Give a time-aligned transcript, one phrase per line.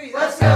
[0.00, 0.46] three, let's go!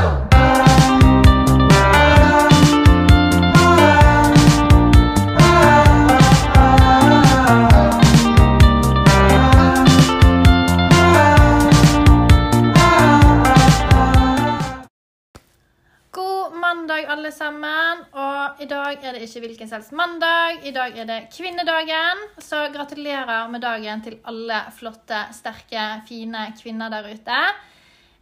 [16.11, 18.04] God mandag, alle sammen.
[18.12, 20.52] Og i dag det inte vilken som helst måndag.
[20.62, 22.16] Idag är det kvinnedagen.
[22.38, 27.36] Så gratulerar med dagen till alla flotta, starka, fina kvinnor där ute.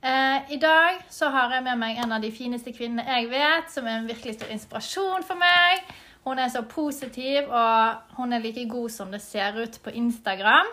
[0.03, 3.69] Eh, I dag så har jeg med meg en av de fineste kvinnene jeg vet,
[3.71, 5.85] som er en virkelig stor inspirasjon for meg.
[6.25, 10.67] Hun er så positiv, og hun er like god som det ser ut på Instagram.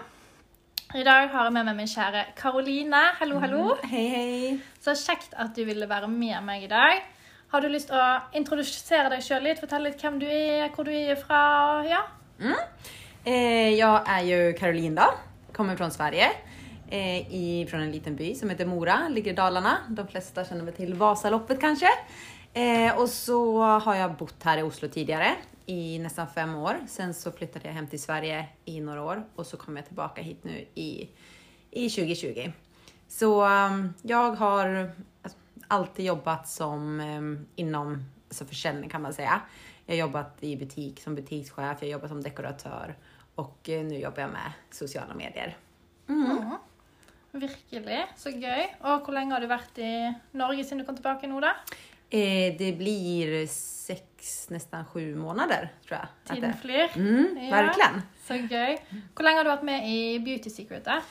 [0.98, 3.04] I dag har jeg med meg min kjære Karoline.
[3.20, 3.76] Hallo, hallo.
[3.86, 4.60] Hej hej!
[4.82, 7.06] Så kjekt at du ville være med meg i dag.
[7.54, 9.62] Har du lyst til å introdusere deg sjøl litt?
[9.62, 11.44] Fortelle litt hvem du er, hvor du er fra?
[11.86, 12.02] Ja.
[13.26, 15.14] Eh, jag är ju Caroline då,
[15.54, 16.32] kommer från Sverige.
[16.92, 19.78] Eh, i, från en liten by som heter Mora, ligger i Dalarna.
[19.90, 21.88] De flesta känner väl till Vasaloppet kanske.
[22.54, 26.80] Eh, och så har jag bott här i Oslo tidigare i nästan fem år.
[26.88, 30.22] Sen så flyttade jag hem till Sverige i några år och så kom jag tillbaka
[30.22, 31.10] hit nu i,
[31.72, 32.52] i 2020.
[33.08, 39.42] Så um, jag har alltså alltid jobbat som um, inom alltså försäljning kan man säga.
[39.86, 42.96] Jag har jobbat i butik som butikschef, jag har jobbat som dekoratör
[43.36, 45.58] och eh, nu jobbar jag med sociala medier.
[46.06, 46.58] Mhm.
[47.34, 48.00] Virkelig.
[48.18, 48.64] Så gøy.
[48.82, 49.92] Og hvor lenge har du vært i
[50.40, 51.52] Norge siden du kom tilbake nå, da?
[52.12, 56.08] Eh, det blir sex, nästan sju månader tror jag.
[56.32, 56.96] Tiden flyr.
[56.98, 57.52] Mm, Ja.
[57.62, 58.02] Verkligen.
[58.26, 58.78] Så gøy.
[59.14, 60.84] Hvor lenge har du vært med i Beauty Secret?
[60.86, 61.02] da?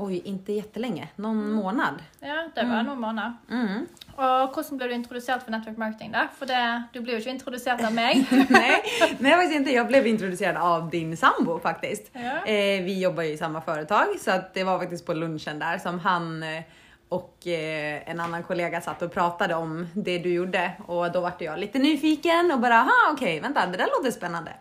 [0.00, 1.08] Oj, inte jättelänge.
[1.16, 1.94] Någon månad.
[2.20, 3.32] Ja, det var noen måneder.
[3.50, 3.86] Mm.
[4.18, 6.12] Og hvordan ble du introdusert for network marketing?
[6.12, 6.28] da?
[6.38, 6.60] For det,
[6.94, 8.22] du blir jo ikke introdusert av meg.
[8.50, 8.82] nej,
[9.18, 9.72] nej, faktiskt inte.
[9.72, 12.10] Jag blev introducerad av din sambo faktiskt.
[12.12, 12.44] Ja.
[12.46, 15.78] Eh, vi jobbar ju i samma företag så att det var faktiskt på lunchen där
[15.78, 16.62] som han eh,
[17.08, 21.40] och eh, en annan kollega satt och pratade om det du gjorde och då vart
[21.40, 24.52] jag lite nyfiken och bara, aha okej, vänta, det där låter spännande.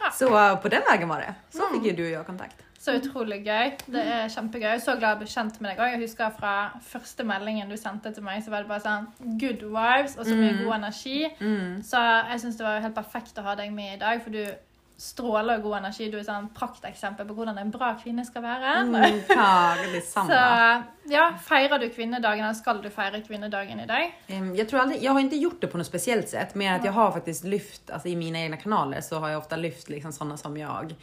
[0.00, 0.10] Ja.
[0.12, 1.34] Så eh, på den vägen var det.
[1.50, 2.56] Så fick ju du och jag kontakt.
[2.84, 3.70] Så utrolig gøy.
[3.86, 4.74] Det er kjempegøy.
[4.84, 5.94] Så glad å bli kjent med deg òg.
[5.94, 9.06] Jeg husker fra første meldingen du sendte til meg, så var det bare sånn
[9.40, 11.18] good vibes og så mye god energi.
[11.88, 14.44] Så jeg syns det var helt perfekt å ha deg med i dag, for du
[14.96, 16.10] stråler god energi.
[16.12, 18.74] Du er sånn prakteksempel på hvordan en bra kvinne skal være.
[18.84, 18.92] Mm,
[19.94, 20.28] detsamma.
[20.30, 24.12] Så ja, feirer du kvinnedagen, eller skal du feire kvinnedagen i dag?
[24.28, 26.84] Em, Jag, tror aldrig, jag har inte gjort det på något speciellt sätt, mer att
[26.84, 30.12] jag har faktiskt lyft, alltså i mina egna kanaler så har jag ofta lyft liksom
[30.12, 30.94] sådana som jag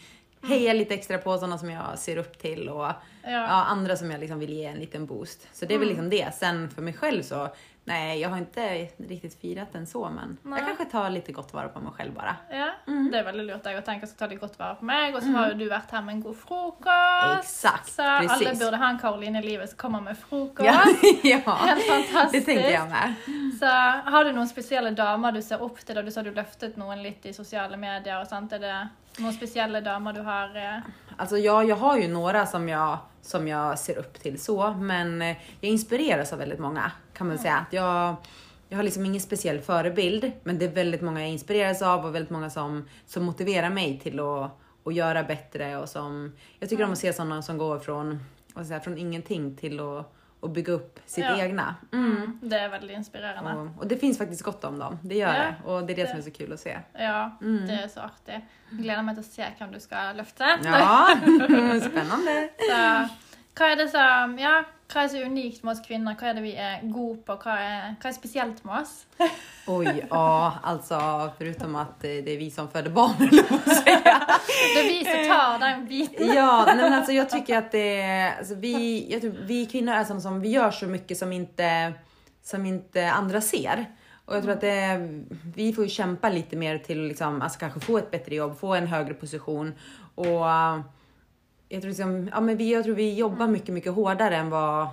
[0.43, 2.91] hejar lite extra på, sådana som jag ser upp till och
[3.23, 3.45] ja.
[3.45, 5.47] andra som jag liksom vill ge en liten boost.
[5.53, 6.35] Så det är väl liksom det.
[6.35, 7.49] Sen för mig själv så,
[7.83, 10.59] nej jag har inte riktigt firat den så men Nej.
[10.59, 12.35] jag kanske tar lite gott vara på mig själv bara.
[12.49, 12.69] Ja,
[13.11, 13.65] Det er veldig lurt.
[13.65, 15.15] Jeg å tenke å ta litt godt vare på meg.
[15.15, 17.39] Og så har jo du vært her med en god frokost.
[17.39, 18.59] Exakt, så precis.
[18.59, 20.65] burde ha en Karoline i livet som kommer med frokost.
[20.65, 20.85] Ja,
[21.23, 22.31] ja Helt fantastisk.
[22.33, 23.13] det tänkte jag med.
[23.59, 23.67] Så
[24.11, 25.95] har du noen spesielle damer du ser opp til?
[25.95, 28.21] da Du sa du løftet noen litt i sosiale medier.
[28.21, 28.53] og sånt.
[28.53, 28.75] Er det
[29.17, 30.55] noen spesielle damer du har?
[30.55, 30.79] eh?
[31.17, 35.21] Alltså jag, jag har ju några som jag, som jag ser upp till så, men
[35.21, 37.57] eh, jag inspireras av väldigt många kan man säga.
[37.57, 38.15] Att Jag,
[38.69, 42.15] jag har liksom ingen speciell förebild, men det är väldigt många jag inspireras av och
[42.15, 44.51] väldigt många som, som motiverar mig till att,
[44.85, 48.23] att göra bättre och som, jag tycker om att se sådana som går från,
[48.53, 51.37] vad säga, från ingenting till att, att bygga upp sitt Ja.
[51.37, 51.75] egna.
[51.93, 52.39] Mm.
[52.41, 53.51] Det er veldig inspirerende.
[53.53, 55.55] Och, och det finns faktiskt gott om dem, det gör Ja, det.
[55.71, 56.77] Och det är det, som är det- så kul att se.
[56.93, 57.67] Ja, Mm.
[57.67, 58.41] det er så artig.
[58.71, 60.43] Jeg gleder meg til å se hvem du skal løfte.
[60.63, 61.07] Ja,
[61.89, 62.49] spännande.
[62.59, 63.09] Så,
[63.55, 64.63] hva er det som Ja,
[64.93, 66.15] hva er så unikt med oss kvinner?
[66.19, 67.35] Hva er det vi er gode på?
[67.43, 69.05] Hva er, hva er spesielt med oss?
[69.67, 70.99] Oj, ja, alltså
[71.37, 73.13] förutom att det är vi som föder barn.
[74.73, 76.27] Det er vi som tar den biten.
[76.35, 79.93] Ja, nej, men alltså jag tycker att det är, alltså vi, jag tror, vi kvinnor
[79.93, 81.93] är sådana som, vi gör så mycket som inte,
[82.43, 83.85] som inte andra ser.
[84.25, 85.23] Och jag tror att det, är-
[85.55, 88.87] vi får kämpa lite mer till liksom, alltså kanske få ett bättre jobb, få en
[88.87, 89.73] högre position.
[90.15, 90.45] Och
[91.71, 94.87] jag tror, liksom, ja, men vi, jag tror vi jobbar mycket, mycket hårdare än vad,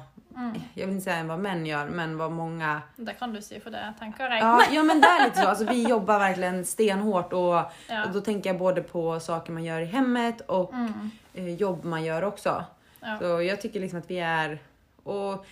[0.75, 3.61] jag vill inte säga än vad män gör, men vad många Det kan du si,
[3.61, 4.39] for det tenker jeg.
[4.41, 5.49] Ja, ja men det är lite så.
[5.49, 7.41] Alltså, vi jobbar verkligen stenhårt och,
[7.89, 8.05] Ja.
[8.07, 11.11] och då tänker jag både på saker man gör i hemmet och Mm.
[11.35, 12.65] eh, jobb man gör också.
[13.01, 13.19] Ja.
[13.21, 14.59] Så jag tycker liksom att vi är,
[15.03, 15.47] och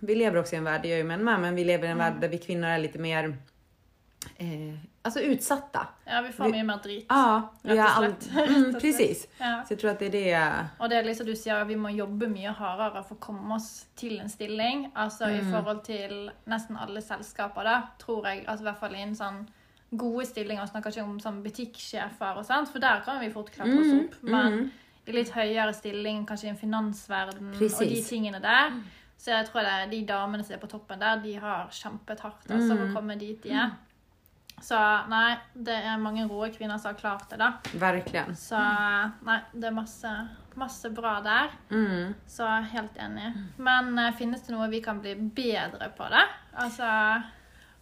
[0.00, 1.90] vi lever också i en värld, det gör ju män med, men vi lever i
[1.90, 3.36] en värld där vi kvinnor är lite mer
[4.36, 4.46] eh,
[5.06, 5.86] alltså utsatta.
[6.04, 7.06] Ja, vi får mer drit.
[7.08, 8.02] Ja, vi har.
[8.02, 9.26] Rett Mm, precis.
[9.38, 9.62] Ja.
[9.66, 10.66] Så jag tror att det är det.
[10.78, 13.86] Og det er liksom du sier, vi må jobbe mye hardere for å komme oss
[13.96, 14.90] til en stilling.
[14.94, 18.44] Altså i forhold til nesten alle selskaper, da, tror jeg.
[18.46, 19.46] Altså i hvert fall i en sånn
[19.96, 23.78] gode stillinger, snakker ikke om sånn butikksjefer og sånt, for der kan vi fort klatre
[23.80, 24.16] oss opp.
[24.22, 24.70] Men
[25.06, 28.08] i litt høyere stilling, kanskje i en finansverden og de Precis.
[28.08, 28.72] tingene der,
[29.18, 32.20] Så jeg tror det er de damene som er på toppen der, de har kjempet
[32.20, 33.70] hardt altså, for å komme dit de er.
[34.62, 34.78] Så
[35.10, 37.52] nei, det er mange roe kvinner som har klart det, da.
[37.76, 38.32] Verkligen.
[38.38, 38.60] Så
[39.26, 40.12] nei, det er masse,
[40.56, 41.52] masse bra der.
[41.70, 42.14] Mm.
[42.30, 43.32] Så helt enig.
[43.60, 46.24] Men eh, finnes det noe vi kan bli bedre på det?
[46.56, 46.88] Altså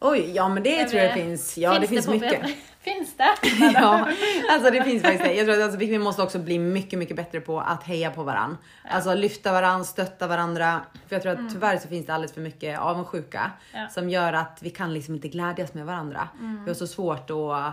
[0.00, 1.58] Oj, ja men det jag tror jag finns.
[1.58, 2.40] Ja, det finns på mycket.
[2.80, 3.34] Finns det?
[3.74, 4.08] ja,
[4.50, 5.32] alltså det finns faktiskt det.
[5.34, 8.22] Jag tror att alltså, vi måste också bli mycket, mycket bättre på att heja på
[8.22, 8.56] varandra.
[8.90, 10.80] Alltså lyfta varandra, stötta varandra.
[11.08, 13.88] För jag tror att tyvärr så finns det alldeles för mycket avundsjuka Ja.
[13.88, 16.28] som gör att vi kan liksom inte glädjas med varandra.
[16.64, 17.70] Vi har så svårt att eh,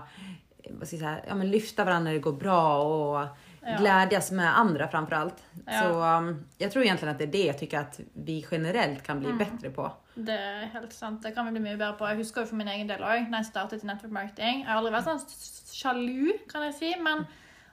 [0.69, 3.27] vad ska jag säga, ja, men lyfta varandra när det går bra och
[3.65, 3.77] Ja.
[3.79, 5.35] glädjas med andra framförallt.
[5.65, 5.81] Ja.
[5.83, 9.19] Så um, jag tror egentligen att det är det jag tycker att vi generellt kan
[9.19, 9.37] bli Mm.
[9.37, 9.91] bättre på.
[10.15, 11.21] Det er helt sant.
[11.23, 12.07] Det kan vi bli mye bedre på.
[12.07, 14.59] Jeg husker jo for min egen del òg, når jeg startet i network marketing.
[14.63, 15.21] Jeg har aldri vært sånn
[15.71, 17.23] sjalu, kan jeg si, men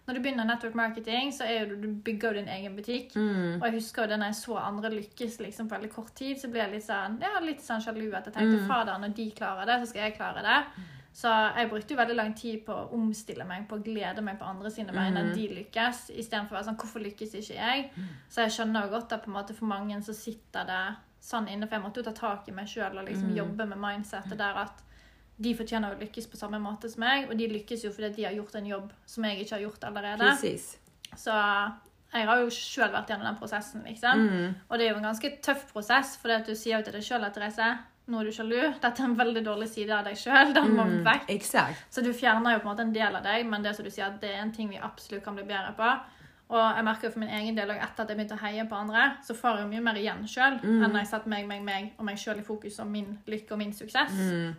[0.06, 3.10] når du begynner network marketing, så er du, du bygger jo din egen butikk.
[3.18, 3.58] Mm.
[3.58, 6.38] Og jeg husker jo det når jeg så andre lykkes liksom på veldig kort tid,
[6.40, 8.68] så ble jeg litt sånn, ja, litt sånn sjalu at jeg tenkte Mm.
[8.70, 10.60] fader, når de klarer det, så skal jeg klare det.
[11.18, 14.38] Så jeg brukte jo veldig lang tid på å omstille meg, på å glede meg
[14.38, 15.28] på andre sine vegne Mm.
[15.30, 17.90] at de lykkes, istedenfor å være sånn hvorfor lykkes ikke jeg?
[18.30, 21.48] Så jeg skjønner jo godt at på en måte for mange så sitter det sånn
[21.48, 23.36] inne, for jeg ta tak i meg sjøl og liksom Mm.
[23.36, 24.82] jobbe med mindsetet der at
[25.40, 28.24] de fortjener å lykkes på samme måte som meg, og de lykkes jo fordi de
[28.24, 30.18] har gjort en jobb som jeg ikke har gjort allerede.
[30.18, 30.78] Precis.
[31.16, 31.30] Så
[32.12, 34.28] jeg har jo sjøl vært gjennom den prosessen, liksom.
[34.28, 34.54] Mm.
[34.70, 37.24] Og det er jo en ganske tøff prosess, for du sier jo til deg sjøl
[37.24, 37.78] at Therese,
[38.08, 38.74] nå er du sjalu.
[38.80, 40.54] Dette er en veldig dårlig side av deg sjøl.
[40.54, 41.04] Den må Mm.
[41.04, 41.28] vekk.
[41.28, 41.76] Exakt.
[41.90, 43.90] Så du fjerner jo på en måte en del av deg, men det som du
[43.90, 46.00] sier det er en ting vi absolutt kan bli bedre på.
[46.48, 48.74] Og jeg merker jo for min egen del etter at jeg begynte å heie på
[48.74, 50.82] andre, så får jeg mye mer igjen sjøl Mm.
[50.84, 53.52] enn når jeg setter meg, meg, meg og meg sjøl i fokus og min lykke
[53.52, 54.12] og min suksess.
[54.16, 54.54] Mm.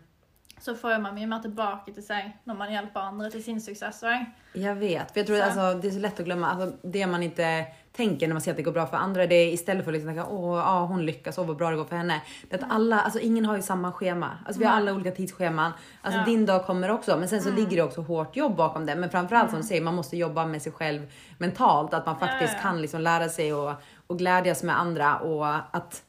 [0.60, 3.62] Så får jo man mye mer tilbake til seg når man hjelper andre til sin
[3.62, 4.26] suksess òg.
[4.54, 5.44] Jag vet, för jag tror Så.
[5.44, 6.48] alltså, det är så lätt att glömma.
[6.52, 9.36] Alltså, det man inte tänker när man ser att det går bra för andra, det
[9.36, 11.86] är istället för att liksom tänka åh, ja, hon lyckas, åh vad bra det går
[11.86, 12.22] för henne.
[12.50, 14.30] Det att alla, alltså ingen har ju samma schema.
[14.46, 14.82] Alltså vi har Nej.
[14.82, 15.72] alla olika tidsscheman.
[16.02, 16.26] Alltså Ja.
[16.26, 18.96] din dag kommer också, men sen så ligger det också hårt jobb bakom det.
[18.96, 21.94] Men framförallt som du säger, man måste jobba med sig själv mentalt.
[21.94, 22.62] Att man faktiskt ja, ja.
[22.64, 23.74] kan liksom lära sig och,
[24.08, 26.04] och glädjas med andra och att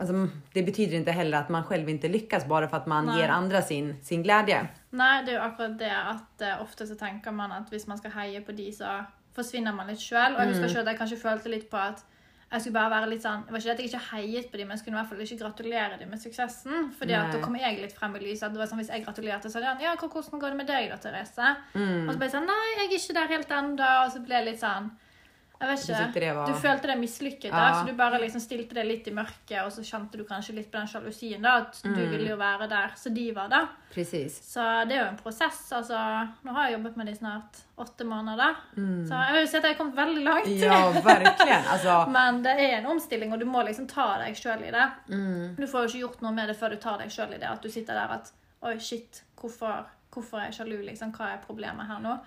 [0.00, 3.18] Alltså, det betyder inte heller att man själv inte lyckas bara för att man Nej.
[3.18, 4.68] ger andra sin, sin glädje.
[4.90, 8.10] Nei, det jo akkurat det at eh, ofte så tenker man at hvis man skal
[8.10, 10.36] heie på de, så forsvinner man litt sjøl.
[10.36, 12.04] Og jeg husker selv at jeg kanskje følte litt på at
[12.54, 14.58] jeg skulle bare være litt sånn Det var ikke det at jeg ikke heiet på
[14.60, 16.90] dem, men jeg skulle i hvert fall ikke gratulere dem med suksessen.
[16.98, 18.52] Fordi at da kom jeg litt frem i lyset.
[18.52, 20.92] Det var sånn Hvis jeg gratulerte, så hadde han Ja, hvordan går det med deg
[20.92, 21.48] da, Therese?
[21.74, 22.04] Mm.
[22.04, 23.90] Og så ble jeg sånn Nei, jeg er ikke der helt ennå.
[24.04, 24.92] Og så ble jeg litt sånn
[25.60, 26.34] Jeg vet Du ikke.
[26.34, 27.72] var- Du følte deg mislykket, Ja.
[27.80, 30.70] så du bare liksom stilte det litt i mørket, og så kjente du kanskje litt
[30.70, 32.10] på den sjalusien, da, at du Mm.
[32.10, 33.68] ville jo være der som de var, da.
[33.94, 34.40] Precis.
[34.42, 35.70] Så det er jo en prosess.
[35.72, 38.56] altså, Nå har jeg jobbet med det i snart åtte måneder.
[38.76, 39.06] Mm.
[39.08, 40.46] Så jeg vil si at jeg har kommet veldig langt.
[40.60, 41.64] Ja, verkligen.
[41.64, 44.90] Alltså, Men det er en omstilling, og du må liksom ta deg sjøl i det.
[45.08, 45.56] mm.
[45.56, 47.44] Du får jo ikke gjort noe med det før du tar deg sjøl i det.
[47.48, 50.84] At du sitter der at Oi, shit, hvorfor, hvorfor er jeg sjalu?
[50.84, 52.18] liksom, Hva er problemet her nå?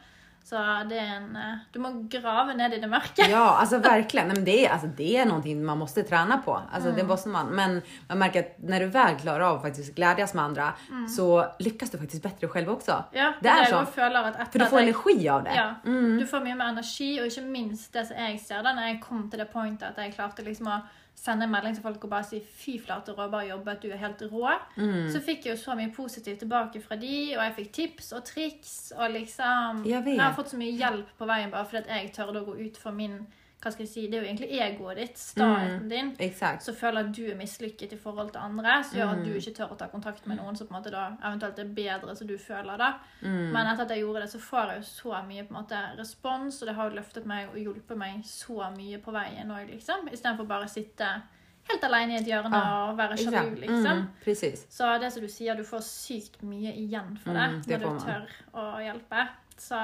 [0.48, 0.56] Så
[0.90, 3.26] det er en eh, Du må grave ned i det mørke.
[3.30, 4.28] Ja, alltså verkligen.
[4.28, 6.54] Men det, är, alltså, det är någonting man måste träna på.
[6.72, 6.96] Alltså, Mm.
[7.02, 7.48] det måste man.
[7.48, 10.74] Men man märker att när du väl klarar av att faktiskt glädjas med andra
[11.18, 13.04] så lyckas du faktiskt bättre själv också.
[13.12, 15.56] Ja, Det føler at etter För du får energi av det.
[15.56, 16.18] Ja, Mm.
[16.20, 19.02] Du får mye mer energi, og ikke minst det som jeg ser da, når jeg
[19.02, 20.80] kom til det pointet at jeg klarte liksom å
[21.18, 23.98] sende en melding til folk og bare si 'fy flate, rå, bare jobbet, du er
[23.98, 25.10] helt rå', Mm.
[25.12, 28.24] så fikk jeg jo så mye positivt tilbake fra de, og jeg fikk tips og
[28.24, 30.20] triks, og liksom Jeg vet.
[30.20, 32.78] har fått så mye hjelp på veien bare fordi at jeg tørde å gå ut
[32.78, 33.28] for min
[33.62, 35.90] hva skal jeg si, Det er jo egentlig egoet ditt, staheten Mm.
[35.90, 36.62] din, Exakt.
[36.64, 39.24] så føler at du er mislykket i forhold til andre, som gjør at Mm.
[39.26, 41.66] du ikke tør å ta kontakt med noen som på en måte da eventuelt er
[41.66, 42.94] bedre, som du føler da.
[43.24, 43.52] Mm.
[43.52, 45.98] Men etter at jeg gjorde det, så får jeg jo så mye på en måte
[45.98, 49.70] respons, og det har jo løftet meg og hjulpet meg så mye på veien òg,
[49.72, 50.08] liksom.
[50.12, 51.22] Istedenfor bare å sitte
[51.70, 53.60] helt alene i et hjørne Ja, og være sjalu, Exakt.
[53.60, 54.08] liksom.
[54.26, 54.70] Mm.
[54.70, 58.00] Så det som du sier, du får sykt mye igjen for det, Mm, det når
[58.00, 59.28] du tør å hjelpe.
[59.58, 59.76] Så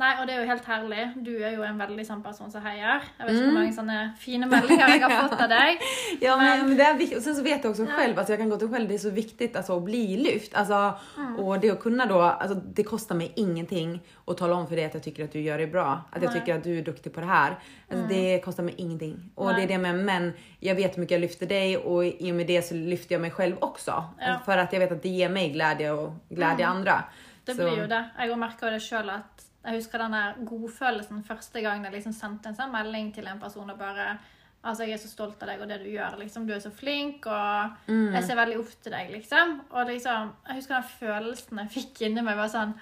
[0.00, 1.02] Nei, og det er jo helt herlig.
[1.22, 3.02] Du er jo en veldig sånn person som heier.
[3.18, 3.50] Jeg vet ikke Mm.
[3.52, 5.78] hvor mange sånne fine meldinger jeg har fått av deg.
[6.20, 7.18] Ja, men, Men- det är viktigt.
[7.18, 7.90] Och sen så vet jag också Ja.
[7.92, 10.54] själv, alltså jag kan gå till själv, det är så viktigt alltså, att bli lyft.
[10.54, 11.36] Alltså, Mm.
[11.38, 14.84] Och det att kunna då, alltså, det kostar mig ingenting att tala om för dig
[14.84, 15.90] att jag tycker att du gör det bra.
[15.92, 16.28] Att jag Nej.
[16.28, 16.40] Mm.
[16.40, 17.58] tycker att du är duktig på det här.
[17.90, 19.30] Alltså, Det kostar mig ingenting.
[19.34, 19.54] Och Nej.
[19.56, 22.34] det är det med, men jag vet hur mycket jag lyfter dig och i och
[22.36, 24.04] med det så lyfter jag mig själv också.
[24.20, 24.38] Ja.
[24.44, 27.04] För att jag vet att det ger mig glädje och glädje andra.
[27.44, 28.10] Det Så- blir jo det.
[28.18, 32.46] Jeg merker det sjøl at jeg husker den der godfølelsen første gang jeg liksom sendte
[32.48, 34.18] en sånn melding til en person og bare
[34.64, 36.16] Altså, jeg er så stolt av deg og det du gjør.
[36.20, 36.46] liksom.
[36.46, 38.12] Du er så flink, og Mm.
[38.14, 39.60] jeg ser veldig opp til deg, liksom.
[39.72, 42.74] Og liksom, jeg husker den følelsen jeg fikk inni meg, var sånn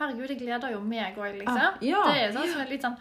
[0.00, 1.56] Herregud, det gleder jo meg òg, liksom.
[1.56, 2.02] Ah, ja.
[2.02, 2.96] Det er sånn er litt sånn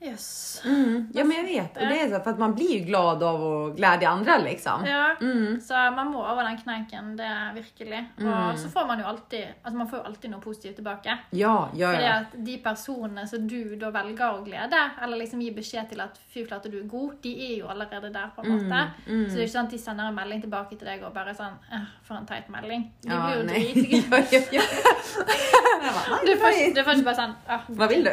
[0.00, 0.60] Yes.
[0.64, 1.08] Mm.
[1.14, 1.76] Ja men jag vet.
[1.76, 4.86] Och det är så för att man blir ju glad av att glädja andra liksom.
[4.86, 5.60] Ja, Mm.
[5.60, 8.04] så man må over den kneiken, det er virkelig.
[8.18, 11.18] Og så får man jo alltid altså man får jo alltid noe positivt tilbake.
[11.30, 12.12] Ja, ja, ja.
[12.20, 16.18] at de personene som du da velger å glede, eller liksom gi beskjed til at
[16.34, 18.84] fy flate, du er god, de er jo allerede der, på en måte.
[19.06, 21.12] Mm, Så det er ikke sånn at de sender en melding tilbake til deg og
[21.14, 22.92] bare sånn eh, For en teit melding.
[23.02, 24.28] De blir jo dritglade.
[25.80, 26.48] bara, Du får,
[26.94, 27.34] ikke bare sånn
[27.68, 28.10] Vad vill du?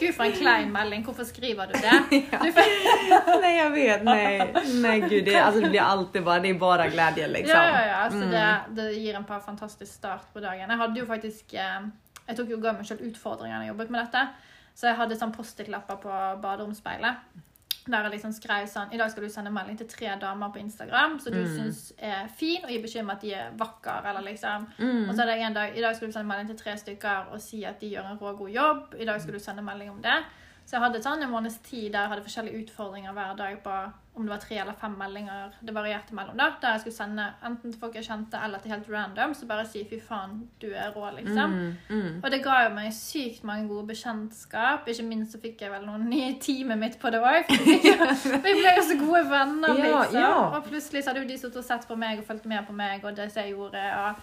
[0.00, 1.04] Gud, for en klein melding.
[1.04, 2.00] Hvorfor skriver du det?
[2.44, 4.54] Du får, nej jag vet, nej.
[4.82, 7.56] Nej gud, det, alltså, det blir alltid bara, det är bara glädje liksom.
[7.56, 8.10] Ja, ja, ja.
[8.10, 10.70] Så det, det gir en par fantastisk start på dagen.
[10.70, 11.80] Jeg hadde jo faktisk eh,
[12.26, 14.26] Jeg tok jo ga meg selv utfordringer når jeg jobbet med dette.
[14.74, 17.42] Så jeg hadde sånn Post-It-lapper på baderomsspeilet.
[17.84, 20.58] Der jeg liksom skrev sånn I dag skal du sende melding til tre damer på
[20.62, 24.24] Instagram som du syns er fin, og gi beskjed om at de er vakre, eller
[24.24, 24.64] liksom.
[24.80, 27.28] Og så hadde jeg en dag I dag skal du sende melding til tre stykker
[27.34, 28.96] og si at de gjør en rågod jobb.
[28.96, 30.16] I dag skal du sende melding om det.
[30.64, 33.74] Så jeg hadde sånn en måneds tid der jeg hadde forskjellige utfordringer hver dag på
[34.14, 36.36] om det var tre eller fem meldinger det varierte mellom.
[36.38, 39.34] da, Der jeg skulle sende enten til folk jeg kjente, eller til helt random.
[39.34, 41.50] Så bare si 'fy faen, du er rå', liksom.
[41.50, 42.20] Mm, mm.
[42.24, 44.88] Og det ga jo meg sykt mange gode bekjentskap.
[44.88, 47.50] Ikke minst så fikk jeg vel noen nye teamet mitt på det òg.
[48.44, 50.20] Vi ble jo så gode venner, Ja, liksom.
[50.20, 50.56] ja.
[50.56, 52.72] Og plutselig så hadde jo de sittet og sett på meg og fulgt med på
[52.72, 53.82] meg og det som jeg gjorde.
[53.98, 54.14] Og...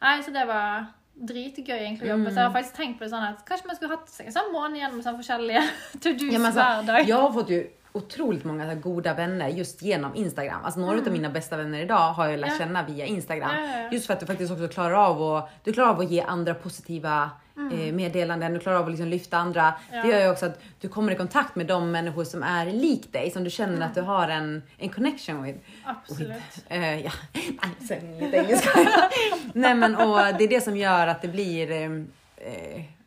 [0.00, 2.30] Nei, så det var dritgøy egentlig å jobbe.
[2.30, 2.56] Så jeg har Mm.
[2.56, 4.94] faktisk tenkt på det sånn at kanskje man skulle hatt seg en sånn måned igjen
[4.94, 5.62] med sånn forskjellige
[6.02, 7.06] to do's Ja, hver dag.
[7.08, 7.62] jag har fått ju
[7.96, 10.60] otroligt många så goda vänner just genom Instagram.
[10.64, 12.60] Alltså några av mina bästa vänner idag har jag lärt Mm.
[12.60, 12.66] Ja.
[12.66, 13.50] känna via Instagram.
[13.64, 13.88] Ja.
[13.92, 16.54] Just för att du faktiskt också klarar av att, du klarar av att ge andra
[16.54, 17.30] positiva
[17.72, 19.74] eh, meddelanden, du klarar av att liksom lyfta andra.
[19.92, 20.06] Mm.
[20.06, 23.12] Det gör ju också att du kommer i kontakt med de människor som är lik
[23.12, 23.88] dig, som du känner Mm.
[23.88, 25.58] att du har en, en connection with.
[25.84, 26.64] Absolutt.
[26.68, 27.10] Eh, ja,
[27.60, 28.70] alltså lite engelska.
[29.52, 31.90] Nej men och det är det som gör att det blir, eh,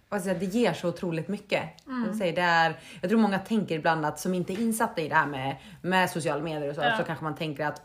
[0.10, 1.64] jag säga, det ger så otroligt mycket.
[2.08, 5.10] Jag, säger, det är, jag tror många tänker ibland att som inte är insatta i
[5.10, 6.98] det här med, med sociala medier och så, Ja.
[6.98, 7.82] så kanske man tänker att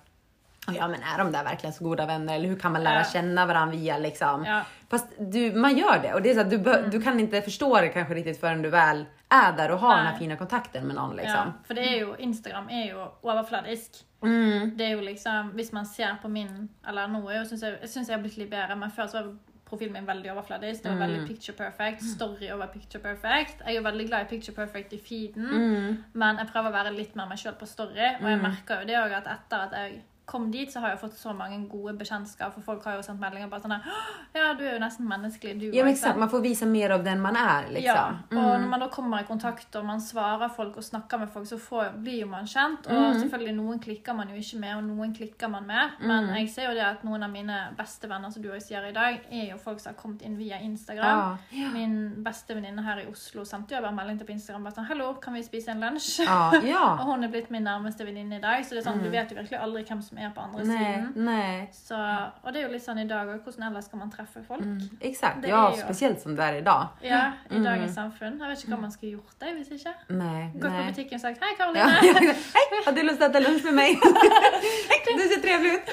[0.67, 2.35] Ja men är de där verkligen så goda vänner?
[2.35, 3.05] Eller hur kan man lära Ja.
[3.05, 4.45] känna varandra via liksom?
[4.45, 4.63] Ja.
[4.91, 7.43] Fast du, man gör det och det är så att du, bör, du kan inte
[7.43, 10.19] förstå det kanske riktigt förrän du väl är där och har den här Nej.
[10.19, 11.35] fina kontakten med någon liksom.
[11.47, 13.91] Ja, for det er jo, Instagram er jo overfladisk.
[14.23, 14.77] Mm.
[14.79, 17.79] Det er jo liksom, Hvis man ser på min Eller nå er jo, synes jeg,
[17.81, 19.33] jeg synes jeg har blitt litt bedre, men før så var
[19.73, 20.85] profilen min veldig overfladisk.
[20.85, 22.05] Det var veldig picture perfect.
[22.13, 23.63] Story over picture perfect.
[23.67, 25.97] Jeg er veldig glad i picture perfect i feeden, Mm.
[26.15, 28.09] men jeg prøver å være litt mer meg sjøl på story.
[28.21, 30.99] Og jeg merker jo det òg at etter at jeg kom dit, så har jeg
[31.01, 32.55] fått så mange gode bekjentskap.
[32.55, 35.07] For folk har jo sendt meldinger bare sånn her, «Åh, Ja, du er jo nesten
[35.09, 37.85] menneskelig, du Ja men også», exakt, man får visa mer av den man är liksom.
[37.85, 38.63] Ja, og Mm.
[38.63, 41.59] når man da kommer i kontakt og man svarer folk og snakker med folk, så
[41.59, 42.87] får, blir jo man kjent.
[42.87, 43.21] Og Mm.
[43.21, 45.91] selvfølgelig noen klikker man jo ikke med, og noen klikker man med.
[46.01, 46.35] Men Mm.
[46.37, 48.93] jeg ser jo det at noen av mine beste venner som du også sier i
[48.93, 51.39] dag, er jo folk som har kommet inn via Instagram.
[51.53, 51.69] Ja.
[51.73, 54.87] Min beste venninne her i Oslo sendte jo bare melding til på Instagram bare sånn
[54.87, 55.81] 'Hallo, kan vi spise en?
[55.83, 56.97] Ja, og ja.
[57.05, 59.37] hun er blitt min nærmeste venninne i dag, så det er sånn, du vet jo
[59.37, 61.13] virkelig aldri hvem som er på andre Nej, siden.
[61.25, 61.69] nej.
[61.73, 61.97] Så,
[62.43, 63.41] og det er jo litt sånn i dag òg.
[63.45, 64.61] Hvordan ellers skal man treffe folk?
[64.65, 66.89] Mm, exakt, Det ja är ju- speciellt som det är idag.
[67.01, 67.65] Ja, i Mm.
[67.65, 68.39] dagens samfunn.
[68.41, 69.95] Jeg vet ikke hva man skulle gjort det hvis ikke.
[70.09, 70.89] Nej, Gått på nej.
[70.91, 71.65] butikken og sagt 'Hei, Ja.
[71.65, 72.35] Karoline'.
[72.55, 73.91] Hej, har du lust att äta lunch med mig?
[74.91, 75.89] Hej, du ser trevlig ut.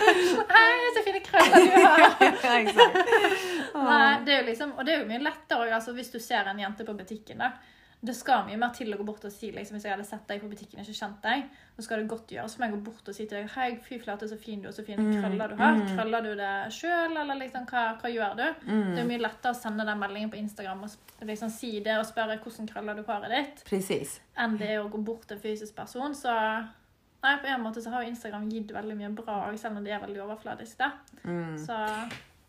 [0.50, 2.00] Hei, så fine krøller du har.
[2.44, 2.98] ja, exakt.
[3.74, 6.48] Nei, det er jo liksom, og det jo mye lettere også, altså, hvis du ser
[6.50, 7.38] en jente på butikken.
[7.38, 7.50] da.
[8.02, 10.22] Det skal mye mer til å gå bort og si liksom, Hvis jeg hadde sett
[10.30, 11.42] deg på butikken og ikke kjent deg,
[11.76, 13.66] så skal det godt gjøres for meg å gå bort og si til deg Hei,
[13.84, 15.82] fy flate, så fin du er, så fine Mm, krøller du har.
[15.98, 18.46] Krøller du det sjøl, eller liksom, hva, hva gjør du?
[18.70, 18.86] Mm.
[18.94, 21.74] Det er jo mye lettere å sende den meldingen på Instagram og sp- liksom, si
[21.84, 24.20] det og spørre hvordan krøller du håret ditt, Precis.
[24.40, 26.16] enn det å gå bort til en fysisk person.
[26.16, 26.32] Så
[27.20, 30.00] Nei, på en måte så har Instagram gitt veldig mye bra, selv om det er
[30.00, 30.78] veldig overfladisk.
[30.80, 30.94] da.
[31.26, 31.58] Mm.
[31.60, 31.76] Så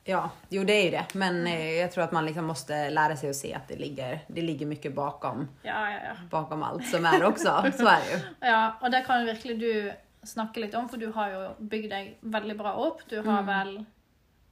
[0.05, 1.07] Ja, jo det är ju det.
[1.15, 4.21] Men eh, jag tror att man liksom måste lära sig att se att det ligger,
[4.27, 6.13] det ligger mycket bakom, ja, ja, ja.
[6.31, 7.45] bakom allt som är också.
[7.79, 8.21] Så är det ju.
[8.49, 9.93] Ja, og det kan jo virkelig du
[10.27, 13.03] snakke litt om, for du har jo bygd deg veldig bra opp.
[13.09, 13.85] Du har vel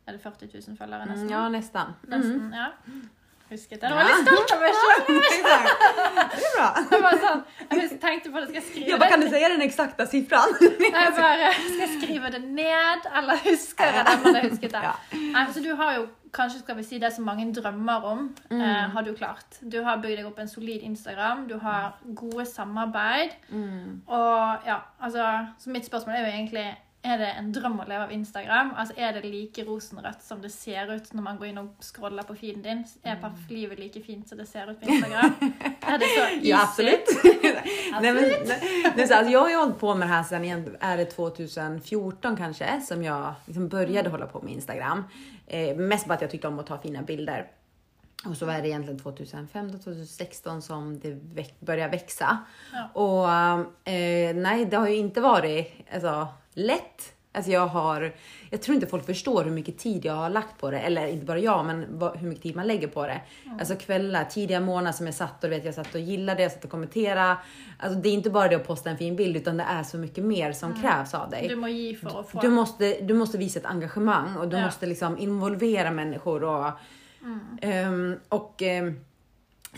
[0.09, 1.31] Er det 40 000 følgere, Mm, nesten?
[1.31, 1.95] ja, nästan.
[2.07, 2.21] Mm.
[2.21, 2.67] Nesten, ja.
[3.51, 3.89] Husket det.
[3.91, 4.51] Var litt stolt.
[5.09, 7.11] Det är bra.
[7.23, 9.63] Sånn, jeg hus- tenkte på det, skal jeg skrive Jag bara, kan du säga den
[9.63, 10.55] exakta siffran?
[10.81, 14.33] Jeg bare, Skal jeg skrive det ned, eller husker det?
[14.35, 14.83] Jeg husket det.
[14.85, 14.93] Ja.
[15.33, 18.61] Nei, så du har jo kanskje skal vi si det som mange drømmer om, Mm.
[18.61, 19.59] eh, har du klart.
[19.73, 23.31] Du har bygd deg opp en solid Instagram, du har gode samarbeid.
[23.49, 24.03] Mm.
[24.07, 26.67] Og ja, altså Så mitt spørsmål er jo egentlig
[27.05, 28.71] er det en drøm å leve av Instagram?
[28.77, 32.23] Altså Er det like rosenrødt som det ser ut når man går inn og scroller
[32.23, 32.85] på feeden din?
[33.05, 33.35] Er Mm.
[33.51, 35.35] livet like fint som det ser ut på Instagram?
[35.89, 36.49] Er det så easy?
[36.49, 37.07] Ja, absolut.
[38.03, 40.23] nej, men, nej, det är så, alltså, jag har ju hållit på med det här
[40.23, 45.05] sedan är det 2014 kanske som jag liksom började hålla på med Instagram.
[45.47, 47.47] Eh, mest bara att jag tyckte om att ta fina bilder.
[48.27, 52.39] Och så är det egentligen 2015-2016 som det väx- börjar växa.
[52.73, 52.89] Ja.
[53.01, 53.29] Och
[53.93, 56.29] eh, nej, det har ju inte varit alltså,
[56.59, 57.13] lätt.
[57.33, 58.15] Alltså jag har,
[58.51, 60.79] jag tror inte folk förstår hur mycket tid jag har lagt på det.
[60.81, 63.21] Eller inte bara jag, men vad, hur mycket tid man lägger på det.
[63.59, 66.65] Alltså kvällar, tidiga morgnar som jag satt och vet, jag satt och gillade, jag satt
[66.65, 67.37] och kommenterade.
[67.79, 69.99] Alltså det är inte bara det att posta en fin bild, utan det är så
[69.99, 71.49] mycket mer som krävs av dig.
[71.49, 72.41] Du må ge för få.
[72.41, 74.65] Du måste, du måste visa ett engagemang och du Ja.
[74.65, 76.45] måste liksom involvera människor.
[76.45, 76.71] Och,
[77.63, 79.01] ehm, och ehm,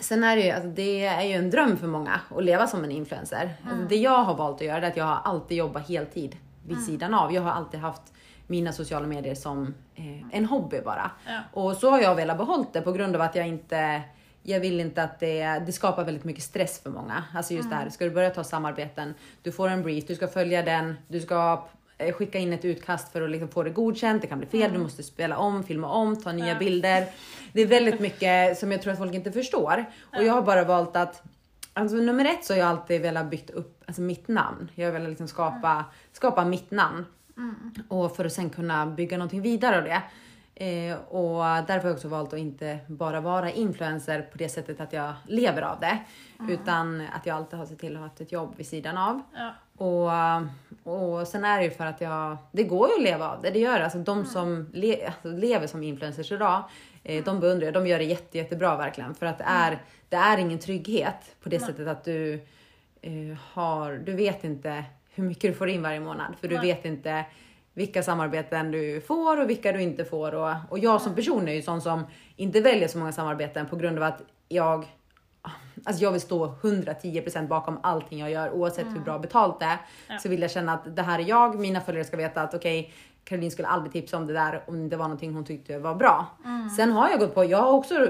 [0.00, 2.84] sen är det ju, alltså det är ju en dröm för många att leva som
[2.84, 3.54] en influencer.
[3.70, 6.82] Alltså det jag har valt att göra är att jag har alltid jobbat heltid vid
[6.84, 7.32] sidan av.
[7.32, 8.02] Jag har alltid haft
[8.46, 11.10] mina sociala medier som eh, en hobby bara.
[11.26, 11.40] Ja.
[11.52, 14.02] Och så har jag velat behålla det på grund av att jag inte
[14.42, 17.24] jag vill inte att det, det skapar väldigt mycket stress för många.
[17.34, 20.28] Alltså just det här, ska du börja ta samarbeten, du får en brief, du ska
[20.28, 24.22] följa den, du ska eh, skicka in ett utkast för att liksom få det godkänt,
[24.22, 26.58] det kan bli fel, du måste spela om, filma om, ta nya Ja.
[26.58, 27.06] bilder.
[27.52, 29.84] Det är väldigt mycket som jag tror att folk inte förstår.
[30.16, 31.22] Och jag har bara valt att
[31.72, 34.70] Alltså nummer ett så har jag alltid velat bygga upp alltså mitt namn.
[34.74, 37.06] Jag velat liksom skapa, skapa mitt namn.
[37.88, 40.02] Och för att sen kunna bygga någonting vidare av det.
[40.54, 44.80] Eh, och därför har jag också valt att inte bara vara influencer på det sättet
[44.80, 45.98] att jag lever av det.
[46.48, 49.22] Utan att jag alltid har sett till att ha haft ett jobb vid sidan av.
[49.34, 49.54] Ja.
[49.80, 50.10] Och,
[50.92, 53.50] och sen är det ju för att jag, det går ju att leva av det,
[53.50, 53.84] det gör det.
[53.84, 56.62] Alltså de som le, alltså lever som influencers idag,
[57.02, 59.14] eh, de beundrar jag, de gör det jätte, jättebra verkligen.
[59.14, 59.78] För att det är,
[60.08, 62.46] det är ingen trygghet på det sättet att du
[63.02, 66.34] eh, har, du vet inte hur mycket du får in varje månad.
[66.40, 66.66] För du Nej.
[66.66, 67.24] vet inte
[67.74, 70.34] vilka samarbeten du får och vilka du inte får.
[70.34, 73.76] Och, och jag som person är ju sån som inte väljer så många samarbeten på
[73.76, 74.86] grund av att jag
[75.84, 79.78] Alltså jag vill stå 110% bakom allting jag gör oavsett hur bra betalt det är.
[80.08, 80.18] Ja.
[80.18, 82.92] Så vill jag känna att det här är jag, mina följare ska veta att okej,
[83.24, 86.26] Caroline skulle aldrig tipsa om det där om det var någonting hon tyckte var bra.
[86.76, 88.08] Sen har jag gått på, jag har också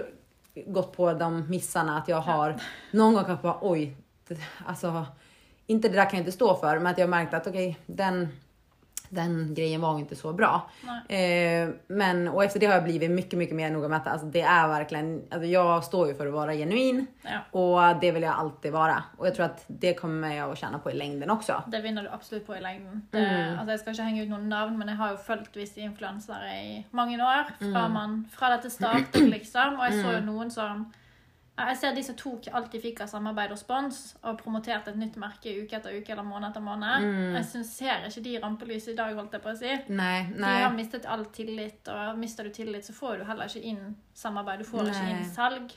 [0.66, 2.56] gått på de missarna att jag har
[2.90, 3.96] någon gång kanske bara oj,
[4.66, 5.06] alltså
[5.66, 7.78] inte det där kan jag inte stå för, men att jag har märkt att okej,
[7.86, 8.28] den
[9.12, 10.70] den grejen var inte så bra.
[11.08, 14.26] Eh, men, och efter det har jag blivit mycket, mycket mer noga med att alltså,
[14.26, 17.58] det är verkligen, alltså, jag står ju för att vara genuin Ja.
[17.60, 19.02] och det vill jag alltid vara.
[19.16, 21.62] Och jag tror att det kommer jag att tjäna på i längden också.
[21.66, 23.06] Det vinner du absolut på i längden.
[23.10, 23.58] Det, Mm.
[23.58, 26.54] altså jeg skal ikke henge ut noen navn, men jeg har jo fulgt visse influensere
[26.62, 27.50] i mange år.
[27.72, 29.78] Fra, man, fra dette startet, liksom.
[29.80, 30.99] Og jeg så jo noen som ja,
[31.68, 34.96] Jeg ser de som tok alt de fikk av samarbeid og spons, og promoterte et
[34.96, 37.06] nytt merke uke etter uke eller måned etter måned.
[37.36, 39.74] Jeg synes, ser ikke de rampelyset i dag, holdt jeg på å si.
[39.88, 43.62] Nej, De har mistet all tillit, og mister du tillit, så får du heller ikke
[43.74, 44.58] inn samarbeid.
[44.58, 45.10] Du får ikke Nei.
[45.18, 45.76] inn salg.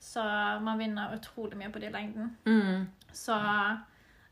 [0.00, 0.22] Så
[0.62, 2.36] man vinner utrolig mye på det i lengden.
[2.46, 2.86] Mm.
[3.12, 3.34] Så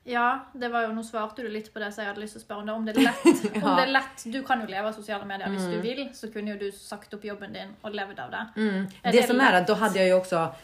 [0.09, 2.43] ja, det var jo, nå svarte du litt på det, så jeg hadde lyst til
[2.43, 2.75] å spørre om det.
[2.77, 3.57] Om det er lett.
[3.57, 3.63] Ja.
[3.67, 4.23] om det er lett.
[4.31, 7.15] Du kan jo leve av sosiale medier hvis du vil, så kunne jo du sagt
[7.17, 8.45] opp jobben din och levd av det.
[8.57, 8.87] Mm.
[9.03, 9.61] Är Det, det som är lätt?
[9.63, 10.55] att då hade jag ju också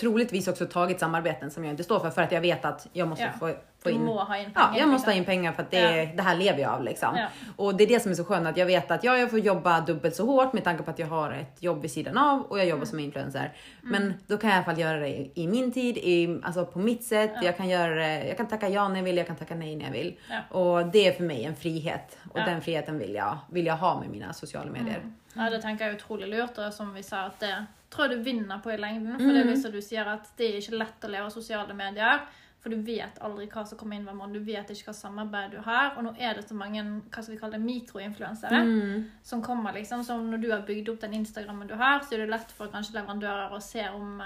[0.00, 3.08] troligtvis också tagit samarbeten som jag inte står för för att jag vet att jag
[3.08, 3.30] måste Ja.
[3.38, 4.78] få, få in må ha in Ja, pengar.
[4.80, 6.12] jag måste ha in pengar för att det, Ja.
[6.16, 7.16] det här lever jag av liksom.
[7.16, 7.26] Ja.
[7.56, 9.38] Och det är det som är så skönt att jag vet att ja, jag får
[9.38, 12.42] jobba dubbelt så hårt med tanke på att jag har ett jobb vid sidan av
[12.42, 12.86] och jag jobbar Mm.
[12.86, 13.52] som influencer.
[13.82, 16.66] Men då kan jag i alla fall göra det i, i min tid, i, alltså
[16.66, 17.30] på mitt sätt.
[17.34, 17.42] Ja.
[17.44, 19.76] Jag kan göra det, jag kan tacka ja när jag vill, jag kan tacka nej
[19.76, 20.16] när jag vill.
[20.30, 20.58] Ja.
[20.58, 22.44] Och det är för mig en frihet och Ja.
[22.44, 25.00] den friheten vill jag, vill jag ha med mina sociala medier.
[25.36, 28.24] Ja, det tenker jeg er utrolig lurt, som vi sa, at det tror jeg du
[28.26, 29.16] vinner på i lengden.
[29.18, 29.34] For Mm.
[29.38, 32.20] det viser du sier at det er ikke lett å leve av sosiale medier.
[32.64, 35.50] For du vet aldri hva som kommer inn hver måned, du vet ikke hva samarbeid
[35.52, 35.90] du har.
[35.98, 36.80] Og nå er det så mange
[37.10, 39.04] hva skal vi kalle det, mikroinfluensere Mm.
[39.22, 39.72] som kommer.
[39.74, 42.50] liksom, Så når du har bygd opp den Instagrammen du har, så er det lett
[42.50, 44.20] for kanskje leverandører å se om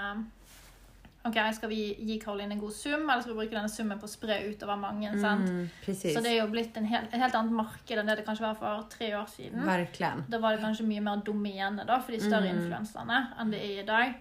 [1.25, 3.99] eh, Ok, skal vi gi Caroline en god sum, eller skal vi bruke denne summen
[3.99, 5.09] på å spre utover mange?
[5.11, 5.69] Mm.
[5.85, 8.45] Så det er jo blitt en helt, et helt annet marked enn det det kanskje
[8.47, 9.65] var for tre år siden.
[9.67, 10.23] Verkligen.
[10.29, 12.57] Da var det kanskje mye mer domene da, for de større Mm.
[12.63, 14.13] influenserne enn det er i dag.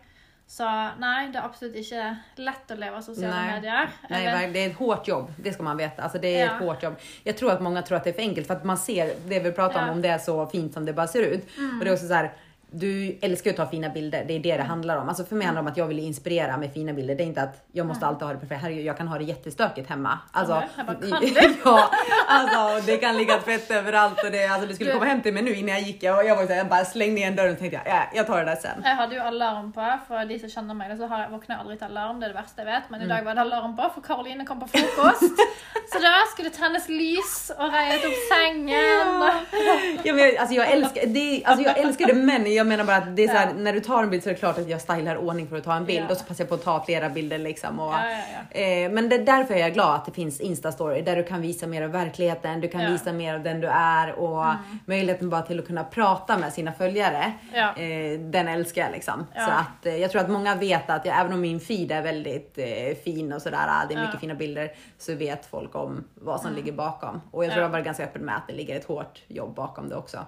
[0.50, 0.64] Så
[0.98, 3.52] nei, det er absolutt ikke lett å leve av sosiale Nej.
[3.61, 3.88] medier.
[4.08, 6.02] Nej, vet- det är ett hårt jobb, det ska man veta.
[6.02, 6.52] Alltså det är Ja.
[6.54, 6.94] ett hårt jobb.
[7.24, 9.40] Jag tror att många tror att det är för enkelt för att man ser det
[9.40, 9.92] vi pratar om, Ja.
[9.92, 11.56] om det är så fint som det bara ser ut.
[11.58, 11.78] Mm.
[11.78, 12.32] Och det är också så här,
[12.70, 15.09] du älskar ju att ta fina bilder, det är det det handlar om.
[15.09, 17.14] Alltså för mig handlar det om att jag vill inspirera med fina bilder.
[17.14, 18.62] Det är inte att jag måste alltid ha det perfekt.
[18.62, 20.18] Herregud, jag kan ha det jättestökigt hemma.
[20.33, 21.54] Alltså, jag bara, kan du?
[21.64, 21.90] ja,
[22.28, 25.35] alltså det kan ligga tvätt överallt och det, alltså, det skulle Du- komma hem till
[25.35, 26.02] mig nu innan jag gick.
[26.02, 28.26] Jag, jag var så här, jag bara slängde igen dörren och tänkte jag, ja, jag
[28.26, 28.83] tar det där sen.
[28.85, 31.61] Jeg hadde jo alarm på, for de som kjenner meg, så har jeg våkner jeg
[31.64, 32.20] aldri til alarm.
[32.20, 32.90] Det er det verste jeg vet.
[32.90, 35.44] Men i dag var det alarm på, for Karoline kom på frokost.
[35.92, 38.68] Så da skulle det tennes lys og reiet opp sengen.
[40.04, 42.97] Ja, men jag, alltså jag, älskar, det, alltså jag älskar det men jag menar bara
[42.97, 44.68] att det är så här, när du tar en bild så är det klart att
[44.68, 46.85] jag stylar ordning för att ta en bild och så passar jag på att ta
[46.85, 47.81] flera bilder liksom.
[47.81, 47.94] Och.
[48.59, 51.66] Eh, men det, därför är jag glad att det finns Insta-story där du kan visa
[51.66, 52.81] mer av verkligheten, du kan.
[52.81, 52.92] Mm.
[52.92, 54.44] visa mer av den du är och
[54.87, 57.33] möjligheten bara till att kunna prata med sina följare.
[57.55, 57.77] Ja.
[57.77, 59.27] Eh, den älskar jag liksom.
[59.35, 62.03] Så att eh, jag tror att många vet att jag, även om min feed är
[62.03, 66.40] väldigt eh, fin och sådär, det är mycket fina bilder, så vet folk om vad
[66.40, 67.21] som ligger bakom.
[67.31, 67.66] Och jag tror Ja.
[67.66, 70.18] jag varit ganska öppen med att det ligger ett hårt jobb bakom det också.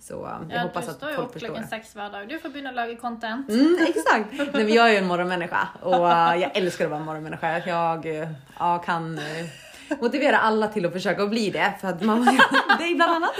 [0.00, 1.56] Så eh, jag Ja, hoppas att folk förstår.
[1.68, 2.28] Klokken sex hver dag.
[2.28, 3.48] Du får å lage content.
[3.48, 4.32] Mm, exakt!
[4.32, 7.60] Nej, men jag är ju en morgonmänniska och eh, jag älskar att vara en morgonmänniska.
[7.66, 8.06] Jag
[8.58, 9.46] ja, kan eh,
[10.00, 12.24] motivera alla till att försöka bli det för att man,
[12.78, 13.34] dig bland annat.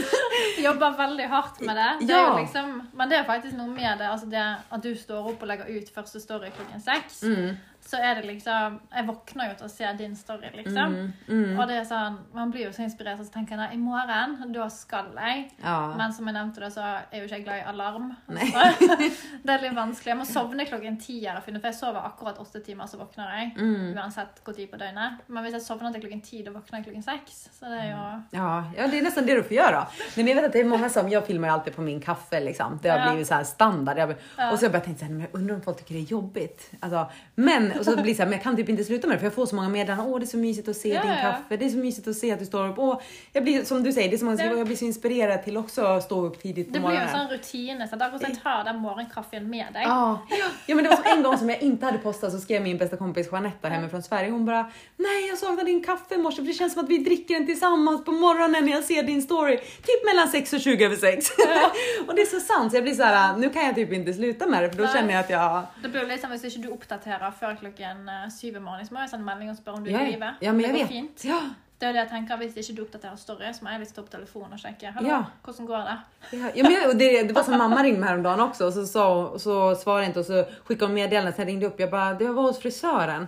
[0.58, 1.96] Jobber veldig hardt med det.
[2.00, 2.38] det Ja.
[2.40, 4.08] liksom, men det er faktisk noe med det.
[4.08, 7.22] Altså det at du står opp og legger ut første story klokken seks.
[7.22, 7.56] Mm.
[7.88, 10.96] Så er det liksom Jeg våkner jo til å se din story, liksom.
[11.28, 13.68] Mm, Og det er sånn, man blir jo så inspirert, og så tenker jeg nei,
[13.74, 15.46] i morgen, da skal jeg.
[15.62, 15.94] Ja.
[15.96, 18.10] Men som jeg nevnte, det, så er jo ikke jeg glad i alarm.
[18.28, 18.96] Så
[19.44, 20.12] det er litt vanskelig.
[20.12, 23.52] Jeg må sovne klokken ti, jeg for jeg sover akkurat åtte timer, så våkner jeg.
[23.56, 23.96] Mm.
[23.96, 25.22] Uansett hvor tid på døgnet.
[25.28, 27.40] Men hvis jeg sovner til klokken ti, da våkner jeg klokken seks.
[27.58, 28.04] Så det er jo
[28.36, 29.86] Ja, ja, det är nästan det du får göra.
[30.16, 32.40] Men jag vet att det är många som, jag filmar ju alltid på min kaffe
[32.40, 32.78] liksom.
[32.82, 33.98] Det har blivit så här standard.
[33.98, 34.10] Jag.
[34.10, 36.00] Och så har jag börjat tänka så här, men jag undrar om folk tycker det
[36.00, 36.70] är jobbigt.
[36.80, 39.14] Alltså, men, och så blir det så här, men jag kan typ inte sluta med
[39.16, 40.06] det för jag får så många meddelanden.
[40.06, 41.16] Åh, det är så mysigt att se Ja, din ja.
[41.22, 41.56] kaffe.
[41.56, 42.78] Det är så mysigt att se att du står upp.
[42.78, 43.00] Åh,
[43.32, 45.56] jag blir, som du säger, det är så många skriver, jag blir så inspirerad till
[45.56, 47.28] också att stå upp tidigt på Det blir jo en morgonen.
[47.28, 47.88] sånn rutine.
[47.88, 49.82] Så det akkurat som jeg tar den morgenkaffen med deg.
[49.82, 50.18] Ja.
[50.66, 52.78] ja, men det var som en gång som jag inte hade postat så skrev min
[52.78, 54.30] bästa kompis Jeanetta hemifrån Sverige.
[54.30, 56.98] Hon bara, nej jag saknar din kaffe i morse för det känns som att vi
[56.98, 59.56] dricker den tillsammans på morgonen när jag ser din story.
[59.58, 61.30] Typ mellan 6 och 20 över 6.
[62.06, 64.12] och det är så sant så jag blir så här, nu kan jag typ inte
[64.12, 67.30] sluta med det för då känner jag att jag Det blir Hvis ikke du oppdaterer
[67.40, 69.90] før klokken eh, syv i morgen, så må jeg sende melding og spørre om du
[69.90, 70.34] Ja, er i live.
[70.42, 70.88] ja, men det jag vet.
[70.88, 71.24] fint.
[71.24, 71.40] Ja,
[71.80, 74.00] Det er det jeg tenker, Hvis ikke du oppdaterer story, så må jeg liksom ta
[74.02, 74.90] opp telefonen og sjekke.
[74.94, 75.22] Hallo, Ja.
[75.44, 75.98] hvordan går det?
[76.38, 78.72] ja, ja men jag, och det, det var som mamma ringde mig häromdagen också och
[78.72, 81.80] så, och så svarade jag inte och så skickade hon meddelande sen ringde jag upp.
[81.80, 83.26] Jag bara, det var hos frisören.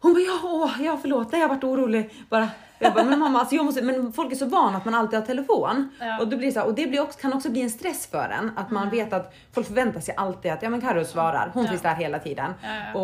[0.00, 2.10] Hon bara, ja, åh, ja förlåt, jag har varit orolig.
[2.28, 4.94] Bara, jag bara, men mamma, alltså jag måste, men folk är så vana att man
[4.94, 5.88] alltid har telefon.
[6.00, 6.18] Ja.
[6.20, 8.28] Och, det blir så här, och det blir också, kan också bli en stress för
[8.38, 8.50] en.
[8.56, 11.70] Att man vet att folk förväntar sig alltid att ja men Carro svarar, hon Ja.
[11.70, 12.54] finns där hela tiden.
[12.94, 13.00] Ja.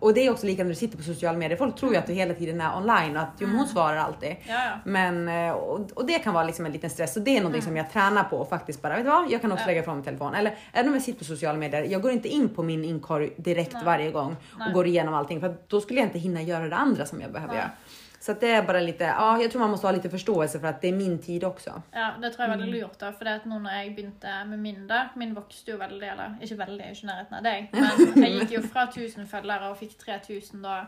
[0.00, 1.58] Och, och det är också lika när du sitter på sociala medier.
[1.58, 4.36] Folk tror ju att du hela tiden är online och att jo, hon svarar alltid.
[4.84, 7.62] Men, eh, och, och det kan vara liksom en liten stress och det är någonting
[7.62, 9.30] som jag tränar på och faktiskt bara, vet du vad?
[9.30, 9.68] Jag kan också Mm.
[9.68, 10.34] Lägga ifrån min telefon.
[10.34, 13.30] Eller även om jag sitter på sociala medier, jag går inte in på min inkorg
[13.36, 13.82] direkt Nej.
[13.84, 14.68] varje gång Nej.
[14.68, 17.32] och går igenom allting för då skulle jag inte hinna göra det andra som jag
[17.32, 17.62] behöver Nej.
[17.62, 17.70] göra.
[18.20, 20.68] Så att det är bara lite, ja jag tror man måste ha lite förståelse för
[20.68, 21.82] att det är min tid också.
[21.92, 22.58] Ja, det tror er Mm.
[22.60, 22.98] veldig lurt.
[23.00, 26.02] da, for det at nå når jeg begynte med min da, Min vokste jo veldig,
[26.10, 29.70] eller ikke veldig, ikke i nærheten av deg, men jeg gikk jo fra 1000 følgere
[29.70, 30.80] og fikk 3000 da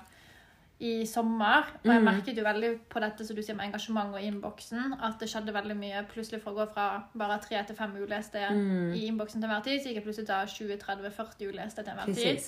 [0.80, 1.58] i sommer.
[1.58, 1.92] Og Mm.
[1.92, 5.28] jeg merket jo veldig på dette som du sier med engasjement og innboksen, at det
[5.28, 6.06] skjedde veldig mye.
[6.14, 8.94] Plutselig fra å gå fra bare tre til fem uleste Mm.
[8.94, 12.38] i innboksen til enhver tid, så gikk jeg plutselig til 20-30-40 uleste til enhver tid.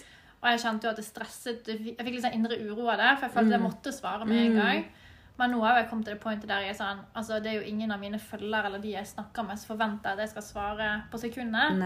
[0.42, 3.10] Og jeg kjente jo at det stresset Jeg fikk litt sånn indre uro av det,
[3.18, 4.62] for jeg følte jeg måtte svare med en Mm.
[4.62, 4.84] gang.
[5.38, 7.68] Men nå har jeg kommet til det pointet der jeg sånn Altså, det er jo
[7.70, 11.02] ingen av mine følgere eller de jeg snakker med, som forventer at jeg skal svare
[11.10, 11.78] på sekundet.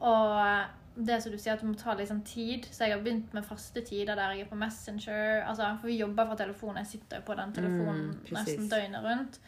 [0.00, 0.64] Og
[1.06, 2.66] det som du sier, at du må ta litt sånn tid.
[2.70, 5.44] Så jeg har begynt med faste tider der jeg er på Messenger.
[5.48, 6.76] Altså, for vi jobber fra telefonen.
[6.82, 9.38] Jeg sitter jo på den telefonen Mm, nesten døgnet rundt.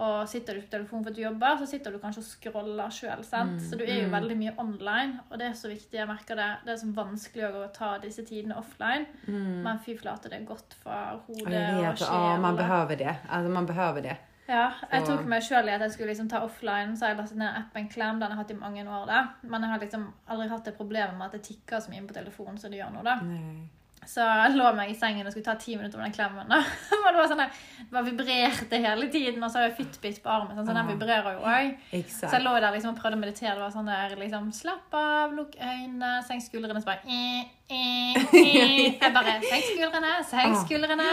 [0.00, 2.88] Og sitter du på telefonen for at du jobber, så sitter du kanskje og scroller
[2.96, 3.20] sjøl.
[3.20, 5.92] Mm, Så du er jo veldig mye online, og det er så viktig.
[5.98, 6.46] Jeg merker det.
[6.64, 9.06] Det er så vanskelig å ta disse tidene offline.
[9.28, 12.96] Men fy flate, det er godt for Ja, hodet jag og vet, ja, man behöver
[12.96, 13.16] det.
[13.28, 14.16] Alltså man behöver det.
[14.48, 17.16] Ja, jeg Så- tok meg sjøl i at jeg skulle liksom ta offline, så jeg
[17.18, 18.18] lastet ned appen Klem.
[18.20, 19.06] Den har jeg hatt i mange år.
[19.06, 19.26] da.
[19.42, 22.14] Men jeg har liksom aldri hatt det problemet med at det tikker så mye på
[22.14, 23.02] telefonen som det gjør nå.
[23.04, 23.20] da.
[23.20, 23.68] Nej.
[24.08, 26.60] Så jeg lå meg i sengen og skulle ta ti minutter med da.
[27.02, 27.48] Men det var sånn det
[27.92, 31.36] bare vibrerte hele tiden, og så har jeg Fitbit på armen, sånn, så den vibrerer
[31.36, 31.74] jo òg.
[32.08, 33.54] Så jeg lå der liksom og prøvde å meditere.
[33.58, 36.82] Det var sånn der liksom Slapp av, lukk øynene, senk skuldrene.
[36.82, 38.98] Så bare eh, eh, eh.
[39.02, 41.08] Jeg bare Senk skuldrene, senk skuldrene.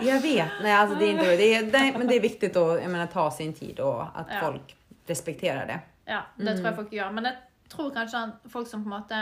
[0.00, 2.82] Jag vet, nej alltså det är inte det är, det, men det är viktigt att
[2.82, 4.40] jag menar, ta sin tid och att Ja.
[4.40, 4.76] folk
[5.06, 5.80] respekterar det.
[6.04, 7.10] Ja, det tror jeg folk gjør.
[7.12, 7.36] Men jeg
[7.70, 9.20] tror kanskje at folk som på en måte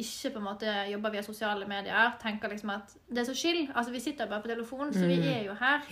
[0.00, 3.68] ikke på en måte jobber via sosiale medier, tenker liksom at det er så chill.
[3.74, 5.84] Altså, Vi sitter bare på telefonen, så vi er jo her.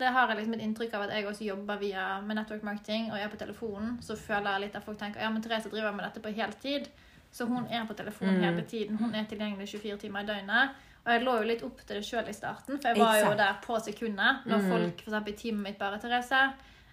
[0.00, 3.10] Det har jeg liksom et inntrykk av at jeg også jobber via med network marketing,
[3.12, 5.68] og jeg er på telefonen, så føler jeg litt at folk tenker ja, men Therese
[5.68, 6.88] driver med dette på heltid.
[7.32, 8.96] Så hun er på telefonen hele tiden.
[8.98, 10.70] Hun er tilgjengelig 24 timer i døgnet.
[11.04, 13.28] Og jeg lå jo litt opp til det sjøl i starten, for jeg var jo
[13.28, 13.38] Exakt.
[13.38, 14.42] der på sekundet.
[14.46, 16.40] Når folk for eksempel i teamet mitt bare 'Therese,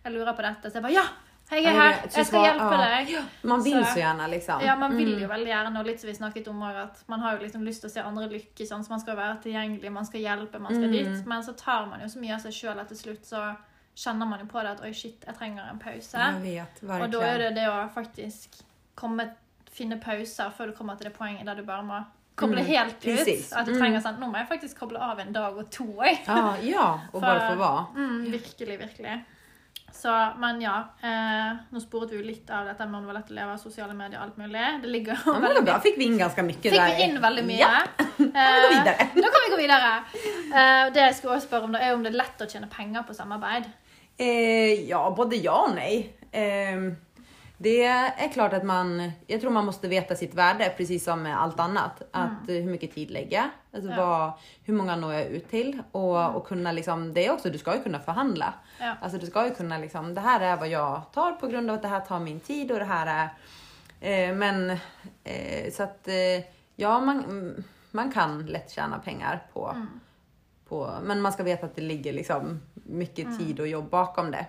[0.03, 1.07] jeg lurer på dette', så jeg bare 'Ja,
[1.49, 2.01] jeg er her!
[2.15, 3.23] Jeg skal hjelpe deg'.
[3.43, 4.61] Man vill Så- gärna liksom.
[4.61, 7.37] Ja, man vil jo veldig gjerne, og litt som vi snakket om at man har
[7.37, 10.05] jo liksom lyst til å se andre lykkes, sånn, så man skal være tilgjengelig, man
[10.05, 12.79] skal hjelpe, man skal dit, men så tar man jo så mye av seg sjøl
[12.79, 13.55] at til slutt så
[13.95, 16.13] kjenner man jo på det at oi, shit, jeg trenger en pause.
[16.13, 17.39] Jag vet, Og da er verkligen.
[17.39, 18.61] det det å faktisk
[18.95, 19.31] komme
[19.71, 22.05] finne pauser før du kommer til det poenget der du bare må
[22.35, 23.51] koble Mm, helt precis.
[23.51, 23.57] ut.
[23.57, 23.79] At du Mm.
[23.79, 26.19] trenger sånn Nå må jeg faktisk koble av en dag og to òg.
[26.27, 27.85] Ja, ja, och bara få vara.
[27.95, 29.23] Mm, virkelig, virkelig.
[29.91, 30.75] Så, men ja.
[31.01, 33.53] Eh, nå sporet vi jo litt av dette med om det var lett å leve
[33.55, 34.65] av sosiale medier og alt mulig.
[34.83, 36.95] Det ligger jo Ja, men det var bra, fick vi in ganska mycket Fikk där.
[36.95, 37.57] vi inn veldig mye.
[37.57, 37.81] Ja,
[38.17, 39.07] Eh, vi gå videre.
[39.23, 39.91] Da kan vi gå videre.
[40.53, 42.69] Eh, det jeg skulle også spørre om, da, er om det er lett å tjene
[42.69, 43.67] penger på samarbeid.
[44.17, 46.13] Eh, ja, både ja och nej.
[46.31, 46.87] Eh,
[47.57, 51.41] det är klart att man, jag tror man måste veta sitt värde precis som med
[51.41, 52.01] allt annat.
[52.11, 53.49] Att eh, hur mycket tid lägger jag?
[53.73, 53.99] Alltså Mm.
[53.99, 54.05] Ja.
[54.07, 54.31] vad,
[54.63, 55.81] hur många når jag ut till?
[55.91, 58.53] Och, och kunna liksom, det är också, du ska ju kunna förhandla.
[58.79, 58.95] Ja.
[59.01, 61.75] Alltså du ska ju kunna liksom, det här är vad jag tar på grund av
[61.75, 64.29] att det här tar min tid och det här är...
[64.29, 64.69] Eh, men
[65.23, 69.87] eh, så att eh, ja, man, mm, man kan lätt tjäna pengar på, Mm.
[70.69, 74.45] på, men man ska veta att det ligger liksom mycket tid och jobb bakom det.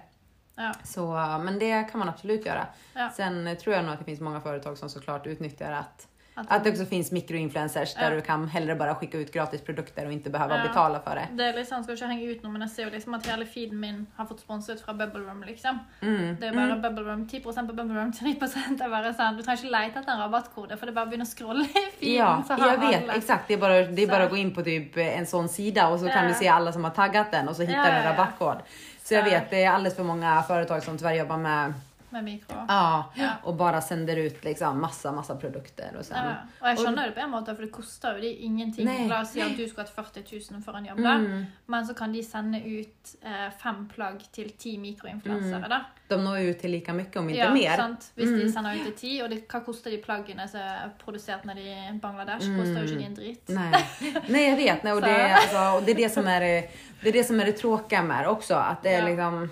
[0.59, 0.73] Ja.
[0.85, 1.07] Så,
[1.45, 2.67] men det kan man absolut göra.
[2.95, 3.11] Ja.
[3.17, 6.07] Sen tror jag nog att det finns många företag som såklart utnyttjar att
[6.41, 8.11] Att- att det också finns mikroinfluencers där Ja.
[8.11, 10.63] du kan hellre bara skicka ut gratis produkter och inte behöva Ja.
[10.69, 11.27] betala för det.
[11.33, 13.45] Det er liksom, skal ikke henge ut noe, men jeg ser jo liksom at hele
[13.47, 15.79] feeden min har fått sponset fra Bubble Room, liksom.
[16.03, 16.37] Mm.
[16.41, 19.63] Det er bare Bubble Room, 10 på Bubble Room, 10 er bare sånn, Du trenger
[19.65, 22.17] ikke lete etter en rabattkode, for det er bare å begynne å scrolle i feeden.
[22.17, 23.13] Ja, så har jag vet alle.
[23.17, 23.49] exakt.
[23.49, 24.11] Det är, bara, det är Så.
[24.13, 26.29] bara att gå in på typ en sån sida och så kan Ja.
[26.29, 28.13] du se alla som har taggat den och så hittar Ja, du en ja, ja.
[28.13, 28.57] rabattkod.
[29.09, 31.73] Så jag vet, det är alldeles för många företag som tyvärr jobbar med
[32.11, 32.57] Med mikro.
[32.69, 33.31] ja, Ja.
[33.43, 36.17] och bara sänder ut liksom massa, massa produkter och sen.
[36.61, 38.85] Ja, jeg skjønner jo det på en måte, for det koster jo de ingenting.
[38.87, 39.09] Nei.
[39.09, 41.45] La oss si at du skulle hatt 40 000 for en jobb, Mm.
[41.67, 45.69] men så kan de sende ut eh, fem plagg til ti mikroinfluensere.
[45.69, 45.81] da.
[46.09, 47.77] De når ut till lika mycket om inte Ja, mer.
[47.77, 48.13] sant?
[48.15, 48.53] De Mm.
[48.53, 51.99] sender ut til ti, og det, hva koster de plaggene som er produsert nede i
[52.03, 52.47] Bangladesh?
[52.49, 52.59] Mm.
[52.59, 53.49] Koster jo ikke de en dritt.
[53.49, 53.85] Nej.
[54.29, 55.43] Nej jag vet, nej, och, det, är, Så.
[55.43, 56.71] alltså, och det är det som är det,
[57.03, 58.55] det är det som är det tråkiga med det också.
[58.55, 59.09] Att det är Ja.
[59.09, 59.51] liksom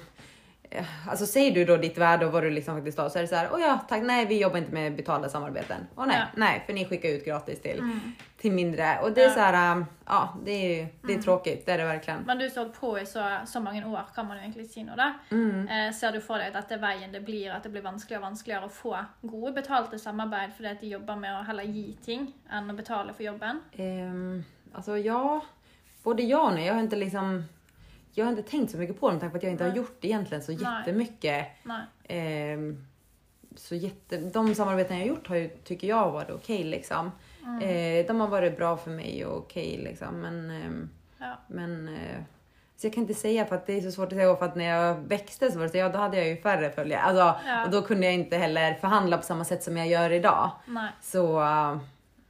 [1.08, 3.28] Alltså säger du då ditt värde och vad du liksom faktiskt har så är det
[3.28, 5.86] så här, åh ja tack, nej vi jobbar inte med betalda samarbeten.
[5.94, 6.26] Och nej, Ja.
[6.36, 8.00] nej för ni skickar ut gratis till, Mm.
[8.40, 8.98] till mindre.
[9.02, 9.34] Och det är Ja.
[9.34, 11.22] så här, um, ja det är, det är Mm.
[11.22, 12.22] tråkigt, det är det verkligen.
[12.26, 14.82] Men du har holdt på i så, så mange år, kan man jo egentlig si
[14.84, 15.12] nå, da.
[15.30, 15.68] Mm.
[15.68, 18.28] Eh, ser du for deg at dette veien det blir, at det blir vanskeligere og
[18.30, 22.32] vanskeligere å få gode betalte samarbeid fordi at de jobber med å heller gi ting
[22.52, 23.60] enn å betale for jobben?
[23.78, 25.40] Ehm, alltså ja,
[26.02, 26.66] både ja och nej.
[26.66, 27.44] Jag har inte liksom
[28.18, 29.76] jag har inte tänkt så mycket på med tanke på att jag inte har Nej.
[29.78, 30.60] gjort egentligen så Nej.
[30.62, 31.46] jättemycket.
[31.62, 31.80] Nei.
[32.04, 32.86] Ehm,
[33.56, 37.10] så jätte, de samarbeten jag har gjort har ju, tycker jag, varit okej liksom.
[37.44, 37.62] Mm.
[37.62, 40.20] Eh, de har varit bra för mig och okej liksom.
[40.20, 41.38] Men, ehm, Ja.
[41.46, 42.22] men eh,
[42.76, 44.36] så jag kan inte säga för att det är så svårt att säga.
[44.36, 46.70] För att när jag växte så var det så, ja, då hade jag ju färre
[46.70, 47.02] följare.
[47.02, 47.64] Alltså, Ja.
[47.64, 50.50] Och då kunde jag inte heller förhandla på samma sätt som jag gör idag.
[50.66, 50.88] Nei.
[51.02, 51.76] Så eh,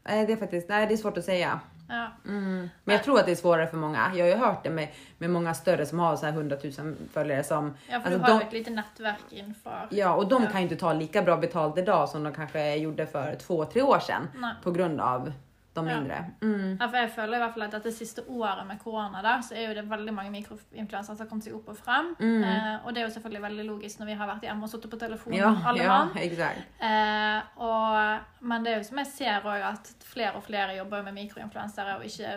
[0.05, 1.61] det är faktiskt nej, det är svårt att säga.
[1.89, 2.07] Ja.
[2.25, 2.69] Mm.
[2.85, 4.13] Men jag tror att det är svårare för många.
[4.15, 6.97] Jag har ju hört det med, med många större som har så här 100 000
[7.13, 7.75] följare som...
[7.89, 10.49] ja, for alltså du har de- jo et lite nettverk innenfor Ja, och de Ja.
[10.51, 13.83] kan ju inte ta lika bra betalt idag som de kanske gjorde för två, tre
[13.83, 14.29] år sedan.
[14.35, 14.53] Nei.
[14.63, 15.33] På grund av
[15.77, 16.19] de mindre.
[16.43, 16.77] Mm.
[16.81, 19.55] Ja, for jeg føler i hvert fall at dette siste året med korona da, så
[19.55, 22.11] er jo det veldig mange mikroinfluensere som har kommet seg opp og frem.
[22.19, 22.43] Mm.
[22.45, 24.91] Eh, og det er jo selvfølgelig veldig logisk når vi har vært hjemme og sittet
[24.91, 26.17] på telefonen Ja, alle ja, mann.
[26.17, 26.67] exakt.
[26.81, 30.99] Eh, og, men det er jo som jeg ser òg, at flere og flere jobber
[30.99, 32.37] jo med mikroinfluensere og ikke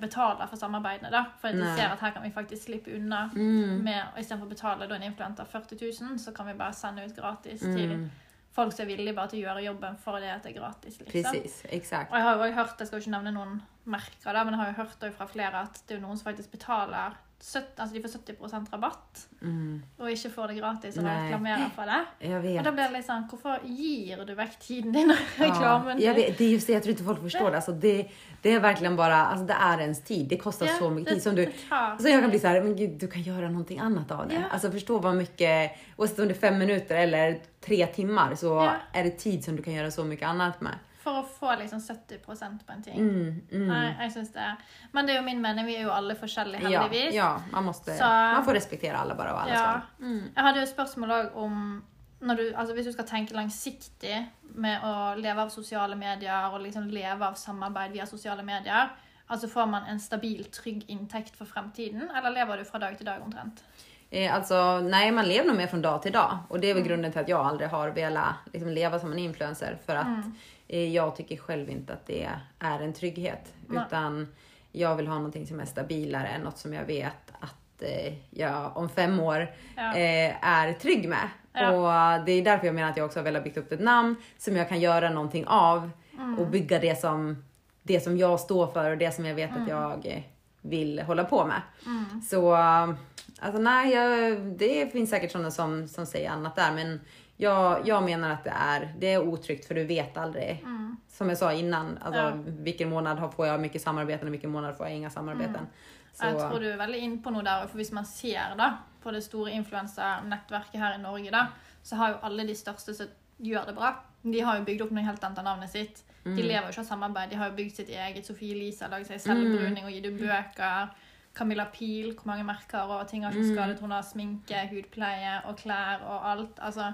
[0.00, 1.10] betaler for samarbeidene.
[1.14, 1.24] da.
[1.40, 3.84] For de ser at her kan vi faktisk slippe unna Mm.
[3.84, 7.04] med og Istedenfor å betale da en influenter 40 000, så kan vi bare sende
[7.06, 8.10] ut gratis til Mm.
[8.56, 10.98] Folk som er villige bare til å gjøre jobben for det er gratis.
[11.00, 11.12] liksom.
[11.12, 12.10] Precis, exakt.
[12.10, 14.56] Og jeg har jo også hørt, jeg skal jo ikke nevne noen merker, da, men
[14.56, 17.80] jeg har jo hørt fra flere at det er jo noen som faktisk betaler 70,
[17.80, 19.82] altså de får 70 rabatt Mm.
[19.98, 22.28] og ikke får det gratis og reklamerer for det.
[22.58, 25.98] Og da blir det litt sånn Hvorfor gir du vekk tiden din og Ja, reklamen
[25.98, 27.56] vet, det är just det, jag tror inte folk förstår det.
[27.56, 28.08] Alltså det.
[28.42, 30.28] Det är verkligen bara, alltså det är ens tid.
[30.28, 31.22] Det kostar så mycket tid.
[31.22, 31.52] Som du,
[32.00, 34.34] Så jag kan bli så här, men gud, du kan göra någonting annat av det.
[34.34, 34.40] Ja.
[34.50, 38.72] Alltså förstå vad mycket, oavsett om det är fem minuter eller tre timmar så Ja.
[38.92, 40.74] är det tid som du kan göra så mycket annat med.
[41.06, 42.98] For å få liksom 70 på en ting.
[42.98, 43.66] Mm, mm.
[43.68, 44.46] Nei, jeg synes det
[44.92, 47.14] Men det er jo min mening, vi er jo alle forskjellige, Ja, heldigvis.
[47.14, 49.80] ja, man måste, Så- man får respektera alla bara och alla Ja.
[50.00, 50.32] Mm.
[50.36, 51.82] Jeg hadde jo spørsmål også om
[52.20, 56.90] du, altså Hvis du skal tenke langsiktig med å leve av sosiale medier og liksom
[56.90, 58.88] leve av samarbeid via sosiale medier,
[59.30, 63.06] altså får man en stabil, trygg inntekt for fremtiden, eller lever du fra dag til
[63.06, 63.62] dag omtrent?
[64.10, 66.38] Eh, alltså, nej, man lever nog mer från dag till dag.
[66.48, 66.88] Och det är väl Mm.
[66.88, 69.78] grunden till att jag aldrig har velat liksom, leva som en influencer.
[69.86, 70.34] För att Mm.
[70.68, 73.52] Eh, jag tycker själv inte att det är en trygghet.
[73.66, 73.82] Nej.
[73.86, 74.28] Utan
[74.72, 78.88] jag vill ha någonting som är stabilare, något som jag vet att eh, jag om
[78.88, 79.96] fem år Ja.
[79.96, 81.28] eh, är trygg med.
[81.52, 81.70] Ja.
[82.18, 84.16] Och det är därför jag menar att jag också har velat bygga upp ett namn
[84.38, 86.38] som jag kan göra någonting av Mm.
[86.38, 87.44] och bygga det som,
[87.82, 89.62] det som jag står för och det som jag vet Mm.
[89.62, 90.24] att jag
[90.60, 91.60] vill hålla på med.
[91.86, 92.22] Mm.
[92.22, 97.00] Så alltså nej, jag, det finns säkert sådana som, som säger annat där men
[97.36, 100.64] jag, jag menar att det är, det är otryggt för du vet aldrig.
[101.08, 102.44] Som jag sa innan, alltså, Mm.
[102.46, 102.52] Ja.
[102.62, 105.66] vilken månad har- får jag mycket samarbeten och vilken månad får jag inga samarbeten.
[106.14, 107.66] Så, Jeg tror du er veldig inne på noe der.
[107.66, 108.70] For hvis man ser da,
[109.02, 111.46] på det store influensernettverket her i Norge, da,
[111.82, 113.06] så har jo alle de største som
[113.42, 113.94] gjør det bra.
[114.22, 116.02] De har jo bygd opp noe helt annet av navnet sitt.
[116.24, 117.30] De lever jo ikke av samarbeid.
[117.30, 118.26] De har jo bygd sitt eget.
[118.26, 120.88] Sofie Elise har laget seg selvbruning og gitt ut bøker.
[121.34, 123.80] Camilla Pil, hvor mange merker og ting har ikke skadet.
[123.80, 126.58] Hun har sminke, hudpleie og klær og alt.
[126.58, 126.92] Altså,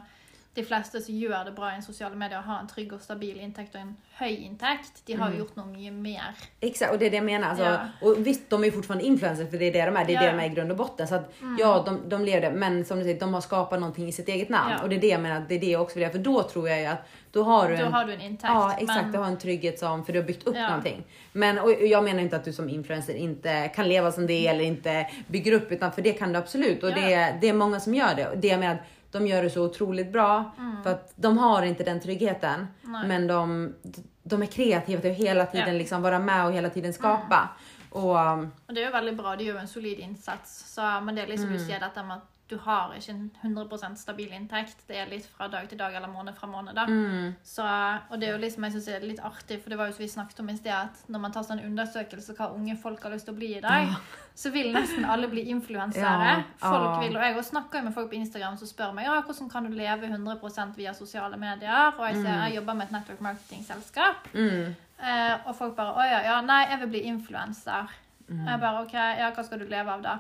[0.55, 3.75] de fleste som gjør det bra i sosiale medier, har en trygg og stabil inntekt
[3.75, 5.03] og en høy inntekt.
[5.07, 6.35] De har jo gjort noe mye mer.
[6.61, 7.49] Exakt, och det är det jag menar.
[7.49, 7.79] Alltså, Ja.
[8.01, 10.05] Och visst, de är ju fortfarande influencers för det är det de är.
[10.05, 10.21] Det är Ja.
[10.21, 11.09] det de är i grund och botten.
[11.09, 12.51] Så att, ja, de, de lever det.
[12.57, 14.75] Men som du säger, de har skapat någonting i sitt eget namn.
[14.77, 14.83] Ja.
[14.83, 16.13] Och det är det jag menar, det är det jag också vill göra.
[16.13, 17.93] För då tror jag ju att då har du en...
[17.93, 18.45] har du en inntekt.
[18.55, 19.03] Ja, exakt.
[19.03, 20.67] men- Du har en trygghet som, för du har byggt upp Ja.
[20.69, 21.05] någonting.
[21.33, 24.65] Men och jag menar inte att du som influencer inte kan leva som det eller
[24.65, 26.83] inte bygger upp, utan för det kan du absolut.
[26.83, 28.27] Och det, det är många som gör det.
[28.29, 28.83] Och det jag menar,
[29.13, 32.67] de gör det så otroligt bra för att de har inte den tryggheten.
[32.85, 32.93] Mm.
[32.93, 33.09] Nej.
[33.09, 33.75] Men de,
[34.23, 35.69] de är kreativa till att hela tiden Ja.
[35.69, 35.79] Mm.
[35.79, 37.49] liksom vara med och hela tiden skapa.
[37.91, 40.75] Och um, Og det jo veldig bra, de gjør jo en solid innsats.
[40.75, 43.97] Så, men det er liksom du sier dette med at du har ikke en 100%
[43.97, 44.83] stabil inntekt.
[44.89, 46.75] Det er litt fra dag til dag eller måned fra måned.
[46.77, 46.85] da.
[47.43, 47.65] Så,
[48.11, 49.95] og det er jo liksom, jeg synes det er litt artig, for det var jo
[49.97, 53.03] som vi snakket om i sted, at når man tar sånn undersøkelse hva unge folk
[53.07, 53.95] har lyst til å bli i dag,
[54.35, 56.29] så vil nesten alle bli influensere.
[56.35, 57.01] Ja, Folk ja.
[57.01, 59.65] vil, og jeg også snakker med folk på Instagram som spør meg ja, hvordan kan
[59.71, 61.95] du leve 100% via sosiale medier.
[61.99, 64.29] Og jeg sier jeg jobber med et network marketing-selskap.
[64.35, 67.89] mm, Eh, og folk bare Å ja, ja, nei, jeg vil bli influenser.
[68.29, 70.13] Jeg bare OK, ja, hva skal du leve av da?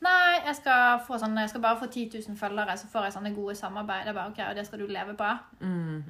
[0.00, 3.12] Nei, jeg skal, få sånn, jeg skal bare få 10 000 følgere, så får jeg
[3.18, 4.06] sånne gode samarbeid.
[4.08, 5.26] Jeg bare, ok, Og det skal du leve på?
[5.60, 6.04] mm,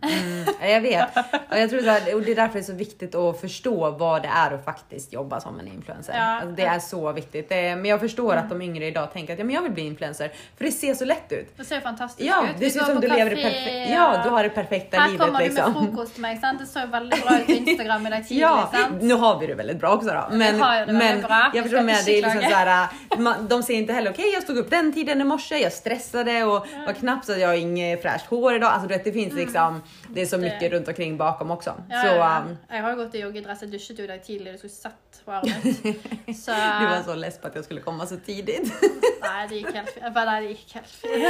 [0.61, 1.17] ja, jag vet.
[1.51, 3.91] Och jag tror så här, och det är därför det är så viktigt att förstå
[3.91, 6.15] vad det är att faktiskt jobba som en influencer.
[6.17, 6.23] Ja.
[6.25, 7.49] Alltså, det är så viktigt.
[7.49, 9.73] Det är, men jag förstår att de yngre idag tänker att ja, men jag vill
[9.73, 10.31] bli influencer.
[10.57, 11.57] För det ser så lätt ut.
[11.57, 12.57] Det ser fantastisk Ja, ut.
[12.59, 15.09] det ser ut som du lever det kafé, perfekta, ja, du har det perfekta Her
[15.09, 15.75] livet kommer du med liksom.
[15.75, 16.39] frokost til meg.
[16.41, 16.59] sant?
[16.61, 18.43] Det så veldig bra ut på Instagram i dag tidlig.
[18.43, 19.03] Ja, sant?
[19.03, 20.25] nu har vi det väldigt bra också då.
[20.37, 21.51] Men, har ju det men bra.
[21.55, 22.65] jag förstår Jag med det inte liksom så klaga.
[22.65, 25.73] här, man, de ser inte heller okej jag stod upp den tiden i morse, jag
[25.73, 28.73] stressade och var knappt så att jag har inget fräscht hår idag.
[28.73, 31.75] Alltså du vet det finns liksom, det är så Det- mycket runt omkring bakom också.
[31.89, 32.41] Ja, så ja, ja.
[32.51, 33.61] um, Jeg har gått i joggedress.
[33.61, 34.53] Dusjet jo i dag tidlig.
[34.53, 35.47] Du skulle sett håret.
[36.45, 38.73] Så du var så less på att jag skulle komma så tidigt.
[39.23, 41.25] Nei, det gikk helt bare, Nei, det gikk helt fint.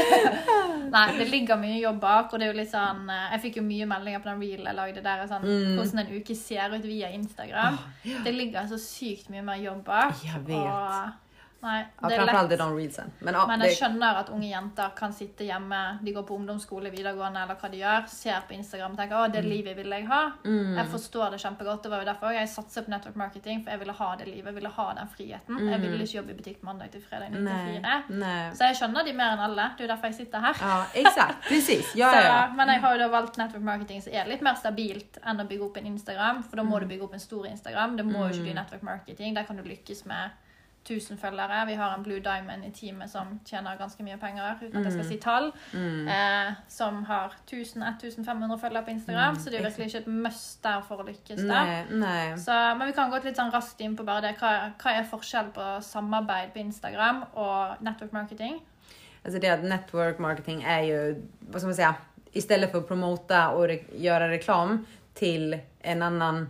[0.94, 3.64] Nei, det ligger mye jobb bak, og det jo litt sånn eh, Jeg fikk jo
[3.66, 5.76] mye meldinger på den reelen jeg lagde der, sånn, Mm.
[5.78, 7.78] hvordan en uke ser ut via Instagram.
[8.24, 10.14] Det ligger så sykt mye mer jobb bak.
[10.24, 10.56] Jeg vet.
[10.56, 11.10] Og,
[11.62, 12.58] nei, Ja, det er är lett.
[12.58, 13.10] de reelsen.
[13.20, 16.34] Men, ja, Men jeg det, skjønner at unge jenter kan sitte hjemme, de går på
[16.38, 19.32] ungdomsskole, videregående eller hva de gjør, ser på Instagram og tenker å, Mm.
[19.32, 20.32] det livet vil jeg ha.
[20.44, 21.82] Jeg forstår det kjempegodt.
[21.82, 24.26] Det var jo derfor også jeg satset på network marketing, for jeg ville ha det
[24.26, 25.58] livet, jeg ville ha den friheten.
[25.70, 28.02] Jeg ville ikke jobbe i butikk mandag til fredag 9 til nej, 4.
[28.08, 28.50] nej.
[28.54, 29.70] Så jeg skjønner de mer enn alle.
[29.76, 30.54] Det er jo derfor jeg sitter her.
[30.60, 31.42] Ja, exakt.
[31.50, 31.94] Precis.
[31.94, 32.46] Ja, ja, ja.
[32.54, 35.46] Men jeg har jo da valgt network marketing som er litt mer stabilt enn å
[35.48, 36.42] bygge opp en Instagram.
[36.42, 37.96] For da må du bygge opp en stor Instagram.
[37.96, 39.34] Det må jo ikke bli network marketing.
[39.34, 40.30] Der kan du lykkes med
[40.84, 41.66] 1000 følgere.
[41.66, 44.92] Vi har en Blue Diamond i teamet som tjener ganske mye penger, uten at jeg
[44.92, 45.52] skal si tall.
[46.08, 49.36] Eh, som har 1000-1500 følgere på Instagram.
[49.36, 51.84] Så det er virkelig ikke et must der for å lykkes der.
[52.40, 54.34] Så, men vi kan gå litt sånn raskt inn på bare det.
[54.40, 58.60] Hva, hva er forskjell på samarbeid på Instagram og network marketing?
[59.24, 61.94] Alltså det att network marketing är ju, vad ska man säga,
[62.32, 66.48] istället för att promota och re göra reklam till en annan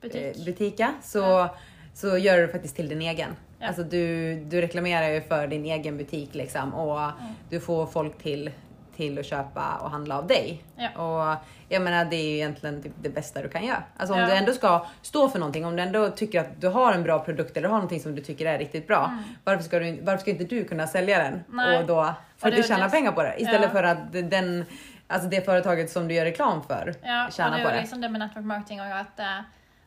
[0.00, 0.36] Butikk.
[0.36, 1.48] eh, butika så,
[1.94, 3.36] så gör du det faktiskt till din egen.
[3.58, 3.66] Ja.
[3.66, 7.10] Alltså du, du reklamerar ju för din egen butik liksom och
[7.50, 8.50] du får folk till,
[8.96, 10.62] till att köpa och handla av dig.
[10.76, 10.88] Ja.
[11.02, 11.36] Och
[11.68, 13.82] jag menar det är ju egentligen typ det bästa du kan göra.
[13.96, 14.26] Alltså om Ja.
[14.26, 17.18] du ändå ska stå för någonting, om du ändå tycker att du har en bra
[17.18, 19.18] produkt eller har någonting som du tycker är riktigt bra.
[19.44, 21.32] Varför, ska du, varför ska inte du kunna sälja den?
[21.32, 21.44] Mm.
[21.52, 21.78] Nej.
[21.78, 23.34] Och då Och för det att du är tjänar det- pengar på det.
[23.38, 23.68] Istället Ja.
[23.70, 24.64] för att den,
[25.06, 27.80] alltså det företaget som du gör reklam för Ja, tjänar det på er jo det.
[27.80, 29.40] liksom det med network marketing også, at eh,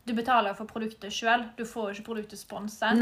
[0.06, 1.44] du betaler for produktet sjøl.
[1.58, 2.98] Du får jo ikke produktet sponset.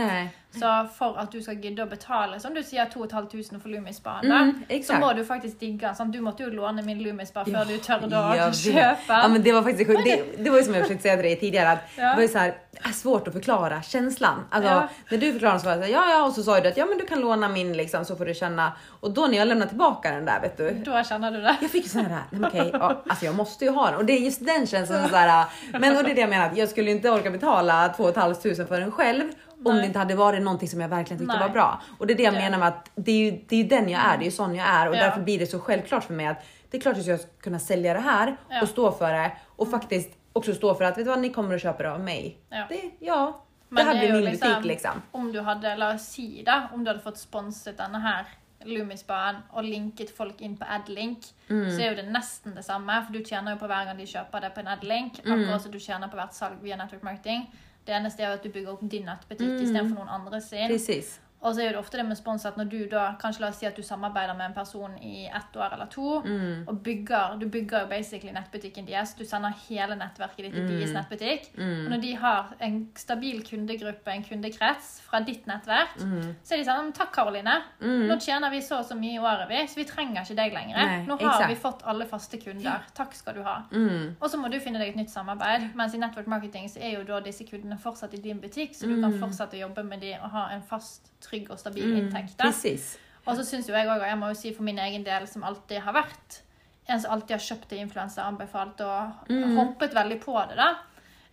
[0.52, 4.54] Så for at du skal gidde å betale, som du sier, 2500 for Lumispa, Mm,
[4.68, 5.00] så exakt.
[5.00, 5.94] må du faktisk digge.
[5.96, 6.12] Sant?
[6.14, 9.08] Du måtte jo låne min Lumispa Ja, før du tørde å kjøpe.
[9.22, 9.90] Ja men det var faktiskt.
[10.04, 12.10] Det, det var ju som jag försökte säga till dig tidigare att Ja.
[12.10, 14.46] det var ju så här, det är svårt att förklara känslan.
[14.50, 14.88] Alltså Ja.
[15.12, 16.78] när du förklarade så var jag så här, ja ja och så sa du att
[16.78, 19.48] ja men du kan låna min liksom så får du känna och då när jag
[19.48, 20.72] lämnade tillbaka den där vet du.
[20.72, 21.58] Da kjenner du det.
[21.62, 24.06] Jag fick så här, nej men okej, ja, alltså jag måste ju ha den och
[24.06, 25.46] det är just den känslan så här,
[25.80, 28.36] men och det är det jag menar att jag skulle inte orka betala 2 500
[28.68, 29.24] för den själv
[29.66, 29.82] om Nej.
[29.82, 31.48] det inte hade varit någonting som jag verkligen tyckte Nej.
[31.48, 31.82] var bra.
[31.98, 32.40] Och det är det jag Ja.
[32.40, 34.32] menar med att det är ju, det är ju den jag är, det är ju
[34.32, 35.00] sån jag är och Ja.
[35.04, 37.60] därför blir det så självklart för mig att det är klart att jag ska kunna
[37.60, 38.54] sälja det här Ja.
[38.54, 38.64] Mm.
[38.64, 41.56] och stå för det och faktiskt också stå för att vet du vad, ni kommer
[41.56, 42.38] att köpa det av mig.
[42.50, 42.66] Ja.
[42.70, 44.92] Det, ja, Men det här blir min liksom- butik liksom.
[45.12, 48.26] Om du hadde, la oss si da, om du hadde fått sponset denne her
[48.66, 51.18] Loomisbanen og linket folk inn på Adlink,
[51.50, 51.70] Mm.
[51.72, 53.06] så er jo det nesten det samme.
[53.06, 55.20] For du tjener jo på hver gang de kjøper det på en Adlink.
[55.26, 55.32] Mm.
[55.32, 57.48] Akkurat som du tjener på hvert salg via network marketing.
[57.88, 59.62] Det eneste er jo at du bygger opp din nettbutikk Mm.
[59.64, 60.68] istedenfor noen andre sin.
[60.70, 61.20] Precis.
[61.42, 63.60] Og så er det ofte det med spons at når du da, kanskje la oss
[63.62, 66.66] si at du samarbeider med en person i ett år eller to, Mm.
[66.68, 70.70] og bygger, du bygger jo basically nettbutikken deres, du sender hele nettverket ditt til Mm.
[70.80, 76.36] deres nettbutikk, og når de har en stabil kundegruppe, en kundekrets fra ditt nettverk, Mm.
[76.44, 79.48] så er de sånn, takk Karoline, nå tjener vi så og så mye i året
[79.48, 80.76] vi, så vi trenger ikke deg lenger.
[80.76, 81.50] Nei, nå har exakt.
[81.50, 83.64] vi fått alle faste kunder, takk skal du ha.
[83.72, 84.16] Mm.
[84.22, 85.74] Og så må du finne deg et nytt samarbeid.
[85.76, 88.88] Mens i network marketing så er jo da disse kundene fortsatt i din butikk, så
[88.88, 92.38] du kan fortsette å jobbe med de og ha en fast, trygg og stabil inntekt.
[92.38, 92.50] da.
[92.50, 92.98] Precis.
[93.26, 95.28] Og så syns jo jeg òg, og jeg må jo si for min egen del,
[95.28, 96.42] som alltid har vært
[96.90, 100.70] en som alltid har kjøpt til influenser, anbefalt og hoppet veldig på det, da.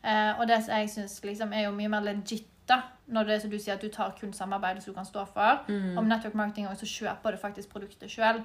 [0.04, 3.34] Eh, og det som jeg syns liksom er jo mye mer legit, da, når det
[3.34, 5.64] er som du sier at du tar kun samarbeid som du kan stå for.
[5.70, 8.42] Og med network marketing også, så kjøper du faktisk produktet sjøl.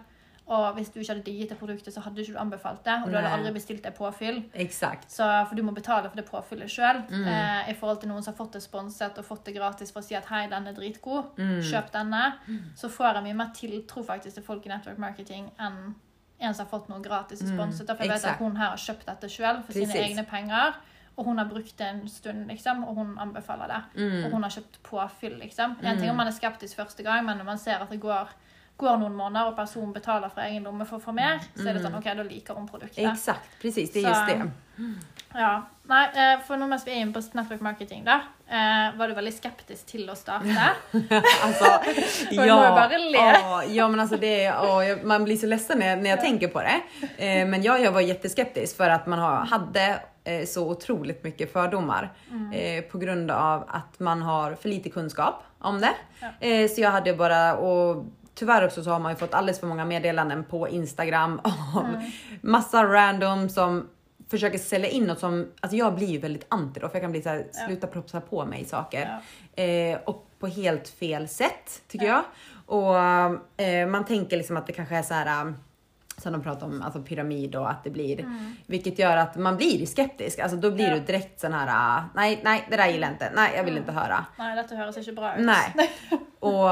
[0.52, 2.98] Og hvis du ikke hadde digget det produktet, så hadde ikke du anbefalt det.
[3.06, 3.38] Og du hadde Nei.
[3.40, 4.42] aldri bestilt deg påfyll.
[4.60, 5.08] Exakt.
[5.14, 7.00] Så, for du må betale for det påfyllet sjøl.
[7.08, 10.04] Eh, I forhold til noen som har fått det sponset og fått det gratis for
[10.04, 12.24] å si at hei, den er dritgod, kjøp denne.
[12.76, 15.96] Så får jeg mye mer tiltro faktisk til folk i network marketing enn
[16.42, 17.86] en som har fått noe gratis og sponset.
[17.88, 18.42] For jeg vet exakt.
[18.42, 20.08] at hun her har kjøpt dette sjøl for sine Precis.
[20.10, 20.74] egne penger.
[21.20, 23.82] Og hun har brukt det en stund, liksom, og hun anbefaler det.
[24.26, 25.76] Og hun har kjøpt påfyll, liksom.
[25.84, 28.32] En ting om man er skeptisk første gang, men når man ser at det går,
[28.82, 31.78] går noen måneder, og personen betaler fra egen lomme for å få mer, så er
[31.78, 33.06] det sånn OK, da liker hun produktet.
[33.12, 33.94] Exakt, precis.
[33.94, 34.52] Det är just det.
[35.34, 35.62] Ja.
[35.88, 38.18] Nei, eh, for nå mens vi er inne på network marketing, da,
[38.48, 40.66] eh, var du veldig skeptisk til å starte.
[41.44, 41.66] Alltså,
[42.32, 43.18] du må ju bara le.
[43.18, 46.48] ja, ja, men alltså det, ja, jag- man blir så ledsen när, när jag tänker
[46.48, 46.82] på det.
[47.18, 50.00] Eh, men jag, jag var jätteskeptisk för att man har, hade
[50.48, 52.52] så otroligt mycket fördomar Mm.
[52.54, 55.94] eh, på grund av att man har för lite kunskap om det.
[56.20, 56.48] Ja.
[56.48, 58.06] Eh, så jag hade bara, och
[58.42, 61.40] tyvärr också så har man ju fått alldeles för många meddelanden på Instagram
[61.76, 62.02] av Mm.
[62.42, 63.88] massa random som
[64.30, 67.12] försöker sälja in något som, alltså jag blir ju väldigt anti då för jag kan
[67.12, 67.66] bli så här, Ja.
[67.68, 69.20] sluta propsa på mig saker.
[69.56, 69.64] Ja.
[69.64, 72.24] Eh, och på helt fel sätt tycker Ja.
[72.68, 72.78] jag.
[72.78, 72.96] Och
[73.66, 75.56] eh, man tänker liksom att det kanske är så här um,
[76.18, 78.26] som de pratar om, alltså pyramid och att det blir,
[78.66, 80.40] vilket gör att man blir skeptisk.
[80.40, 80.98] Alltså då blir Mm.
[80.98, 81.00] Ja.
[81.00, 83.78] du direkt sån här, ah, nej, nej, det där gillar jag inte, nej, jag vill
[83.78, 84.26] inte höra.
[84.38, 85.46] Nei, dette høres ikke bra ut.
[85.46, 85.90] Nej.
[86.40, 86.70] Och,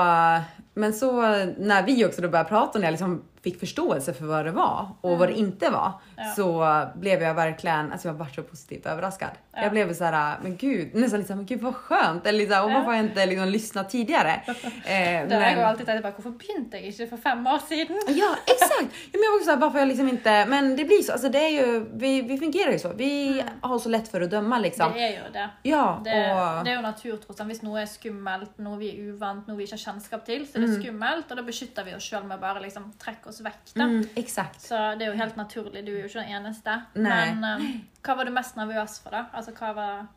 [0.80, 1.22] men så
[1.58, 4.52] när vi också då började prata och när jag liksom fick förståelse för vad det
[4.52, 6.30] var och vad det inte var Mm.
[6.30, 6.36] Ja.
[6.36, 9.30] så blev jag verkligen, alltså jag var så positivt överraskad.
[9.54, 9.62] Ja.
[9.62, 12.26] Jag blev så här, men gud, nästan lite så här, men gud vad skönt.
[12.28, 14.32] Eller liksom, och varför har jag inte liksom lyssnat tidigare?
[14.86, 17.96] Eh, Det har jeg jo alltid bare, Hvorfor begynte jeg ikke for fem år siden?
[18.22, 18.90] Ja exakt!
[19.12, 21.12] Ja, men jag var också såhär, varför har jag liksom inte, men det blir så,
[21.12, 22.90] alltså det är ju, vi, vi fungerar ju så.
[22.94, 24.86] Vi har så lätt för att döma liksom.
[24.86, 24.98] Mm.
[24.98, 25.50] Det er jo det.
[25.70, 27.48] Ja, Det, och det er jo naturtrosen.
[27.48, 30.58] Hvis noe er skummelt, noe vi er uvant, noe vi ikke har kjennskap til, så
[30.58, 33.42] er det skummelt, og da beskytter vi oss sjøl med å bare liksom trekke oss
[33.46, 33.74] vekk.
[33.76, 33.84] da.
[33.86, 34.62] mm, exakt.
[34.62, 35.86] Så det er jo helt naturlig.
[35.86, 36.76] Du er jo ikke den eneste.
[36.96, 37.34] Nei.
[37.36, 37.66] Men eh,
[38.06, 39.26] hva var du mest nervøs for, da?
[39.34, 40.08] Altså, hva var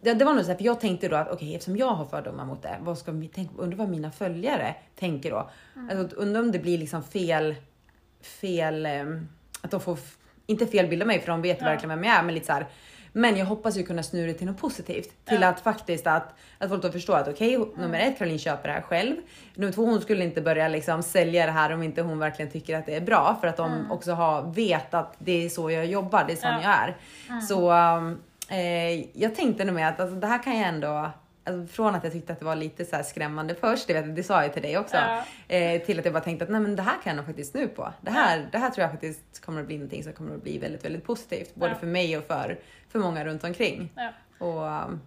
[0.00, 2.04] Det, det var nog så här, för jag tänkte då att okej, eftersom jag har
[2.04, 5.50] fördomar mot det, vad ska vi tänka, undrar vad mina följare tänker då?
[5.90, 7.54] Alltså, undrar om det blir liksom fel,
[8.22, 9.28] fel, ehm,
[9.62, 9.98] att de får,
[10.46, 11.64] inte fel bild av mig för de vet Ja.
[11.66, 12.66] verkligen vem jag är, men lite så här.
[13.12, 15.24] Men jag hoppas ju kunna snurra till något positivt.
[15.24, 15.48] Till Ja.
[15.48, 18.80] att faktiskt att, att folk då förstår att okej, nummer ett, Caroline köper det här
[18.82, 19.16] själv.
[19.54, 22.78] Nummer två, hon skulle inte börja liksom sälja det här om inte hon verkligen tycker
[22.78, 23.36] att det är bra.
[23.40, 26.50] För att de också har, vet att det är så jag jobbar, det är sån
[26.50, 26.60] Ja.
[26.62, 27.40] jag är.
[27.40, 28.18] Så um,
[28.50, 31.10] eh, jag tänkte nog med att alltså, det här kan jag ändå
[31.48, 34.06] Alltså, från att jag tyckte att det var lite så här skrämmande först, det, vet
[34.06, 35.24] jag, det sa jag till dig också, Ja.
[35.56, 37.50] eh, till att jag bara tänkte att nej men det här kan jag nog faktiskt
[37.52, 37.92] snu på.
[38.00, 40.58] Det här, det här tror jag faktiskt kommer att bli någonting som kommer att bli
[40.58, 41.54] väldigt, väldigt positivt.
[41.54, 41.78] Både Ja.
[41.78, 43.92] för mig och för, för många runt omkring.
[43.96, 44.10] Ja.
[44.46, 45.00] Och, um,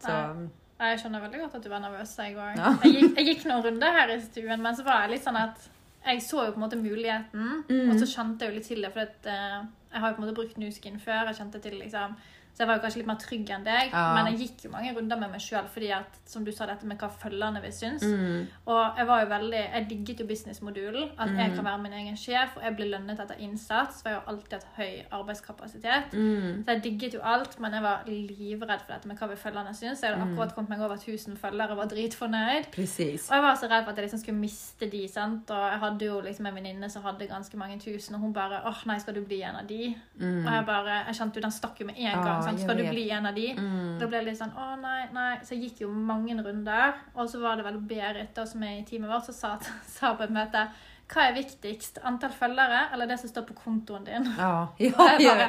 [0.00, 0.34] så, Ja.
[0.80, 2.12] Nei, Jeg skjønner veldig godt at du var nervøs.
[2.18, 2.52] Jeg, òg.
[2.56, 2.68] Ja.
[2.84, 5.36] jeg, gikk, jeg gikk noen runder her i stuen, men så var jeg litt sånn
[5.40, 5.64] at
[6.06, 7.90] jeg så jo på en måte muligheten, Mm.
[7.90, 8.92] og så kjente jeg jo litt til det.
[8.94, 9.56] For at, eh,
[9.92, 11.26] jeg har jo på en måte brukt Nuskin før.
[11.26, 12.14] jeg kjente til liksom,
[12.58, 13.92] Så jeg var kanskje litt mer trygg enn deg.
[13.92, 14.14] Ja.
[14.16, 16.82] Men jeg gikk jo mange runder med meg sjøl fordi at, som du sa, dette
[16.90, 18.02] med hva følgerne vil synes.
[18.02, 21.10] mm, Og jeg var jo veldig, jeg digget jo businessmodulen.
[21.18, 21.54] At jeg Mm.
[21.54, 24.02] kan være min egen sjef, og jeg blir lønnet etter innsats.
[24.02, 26.10] For jeg har alltid hatt høy arbeidskapasitet.
[26.12, 29.36] mm, Så jeg digget jo alt, men jeg var livredd for dette med hva vil
[29.36, 30.00] følgerne synes.
[30.02, 30.32] Jeg hadde Mm.
[30.34, 32.70] akkurat kommet meg over 1000 følgere og var dritfornøyd.
[32.72, 33.28] precis.
[33.30, 35.50] Og jeg var så redd for at jeg liksom skulle miste de, sant.
[35.50, 38.62] Og jeg hadde jo liksom en venninne som hadde ganske mange tusen, og hun bare
[38.64, 39.94] åh nei, skal du bli en av de?
[40.18, 40.46] Mm.
[40.46, 42.42] Og jeg bare, jeg kjente jo den stakk jo med en gang.
[42.48, 43.48] Jeg Skal du bli en av de?
[43.58, 43.96] Mm.
[44.00, 45.32] Da ble jeg litt sånn å nei, nei.
[45.44, 47.00] Så jeg gikk jo mange runder.
[47.14, 50.14] Og så var det vel Berit da, som er i teamet vårt, som sa, sa
[50.18, 50.68] på et møte
[51.08, 52.02] hva er viktigst?
[52.04, 54.26] Antall følgere eller det som står på kontoen din?
[54.38, 55.46] Ja, ja, ja.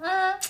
[0.00, 0.46] mm,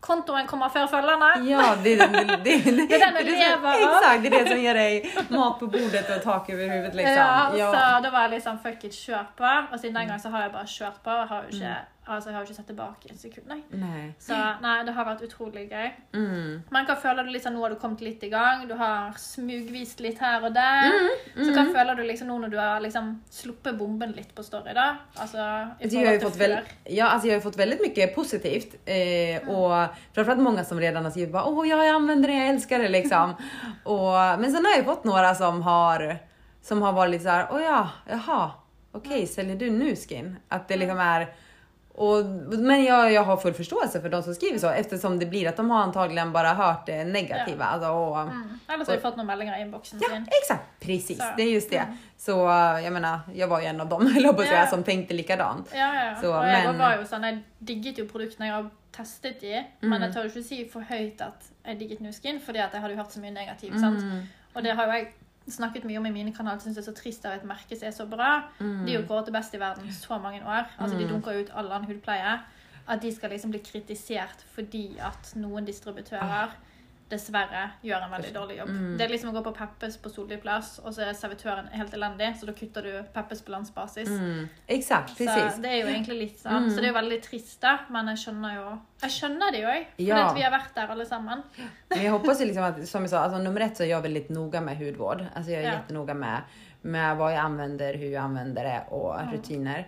[0.00, 1.30] kontoen kommer før følgerne.
[1.48, 3.80] Ja, det, det, det, det, det, är den du det lever av.
[3.88, 7.14] Exakt, det är det som ger dig mat på bordet och tak över huvudet liksom.
[7.58, 9.54] Ja, så da var litt sånn fuck it, kjør på.
[9.72, 11.10] Og siden den gang så har jeg bare kjørt på.
[11.10, 11.76] Jeg har jo ikke,
[12.08, 13.58] altså, jeg har jo ikke sett tilbake et sekund, nei.
[13.70, 14.04] Nej.
[14.22, 15.88] Så nei, det har vært utrolig gøy.
[16.16, 16.62] Mm.
[16.74, 18.66] Men hva føler du liksom nå har du kommet litt i gang?
[18.68, 20.88] Du har smugvist litt her og der.
[20.88, 24.42] Mm, Så hva føler du liksom nå når du har liksom sluppet bomben litt på
[24.46, 24.88] story, da?
[25.16, 28.14] Altså, i Alltså, jag, har ju fått väl, ja, alltså jag har fått väldigt mycket
[28.14, 32.48] positivt eh, och framförallt många som redan har skrivit bara åh jag använder det, jag
[32.48, 33.34] älskar det liksom.
[33.84, 36.18] och, men sen har jag ju fått några som har,
[36.62, 38.50] som har varit lite så här, åh ja, jaha,
[38.92, 40.36] okej säljer du nu skin?
[40.48, 41.28] Att det liksom är
[41.98, 42.24] och,
[42.58, 45.56] men jag, jag har full förståelse för de som skriver så eftersom det blir att
[45.56, 47.64] de har antagligen bara hört det negativa.
[47.64, 48.60] Alltså, och, Mm.
[48.68, 50.26] Ellers har vi fått noen meldinger i innboksen Ja, sin.
[50.42, 50.64] exakt.
[50.80, 51.82] Precis, Så, det är just det.
[52.16, 54.60] Så eh, jag menar, jag var ju en av dem, höll jag på att säga,
[54.60, 54.66] Ja.
[54.66, 55.70] som tänkte likadant.
[55.74, 56.16] Ja, ja.
[56.20, 59.92] Så, jeg men- var jo sånn, jeg digget jo produktene jeg har testet i, men
[59.92, 60.02] Mm.
[60.02, 63.00] jeg tør ikke si for høyt at jeg digget Nuskin, fordi at jeg hadde jo
[63.02, 63.74] hørt så mye negativt.
[63.74, 64.22] Mm.
[64.54, 65.06] Og det har jo jeg
[65.50, 67.88] snakket mye om i mine kanaler, syns det er så trist av et merke som
[67.88, 68.30] er så bra.
[68.58, 68.86] Mm.
[68.86, 70.68] De er jo til best i verden så mange år.
[70.78, 72.38] Altså, De dunker jo ut all annen hudpleie.
[72.88, 76.54] At de skal liksom bli kritisert fordi at noen distributører
[77.10, 78.68] dessverre gjør en veldig dårlig jobb.
[78.68, 78.96] Mm.
[78.98, 81.94] Det er liksom å gå på Peppes på Solli plass, og så er servitøren helt
[81.96, 84.08] elendig, så da kutter du Peppes på landsbasis.
[84.08, 85.54] Mm, exakt, precis.
[85.56, 86.64] Så det er jo egentlig litt sånn.
[86.66, 86.70] Mm.
[86.70, 87.78] Så det er jo veldig trist, da.
[87.88, 89.84] Men jeg skjønner jo Jeg skjønner det jo òg.
[89.96, 90.32] Fordi Ja.
[90.34, 91.42] vi har vært der alle sammen.
[91.88, 94.02] Men jag hoppas ju liksom att, som jag sa, alltså nummer ett så är jag
[94.02, 95.24] väldigt noga med hudvård.
[95.34, 95.72] Alltså jag är Ja.
[95.72, 96.42] jättenoga med,
[96.82, 99.32] med vad jag använder, hur jag använder det och Mm.
[99.32, 99.86] rutiner.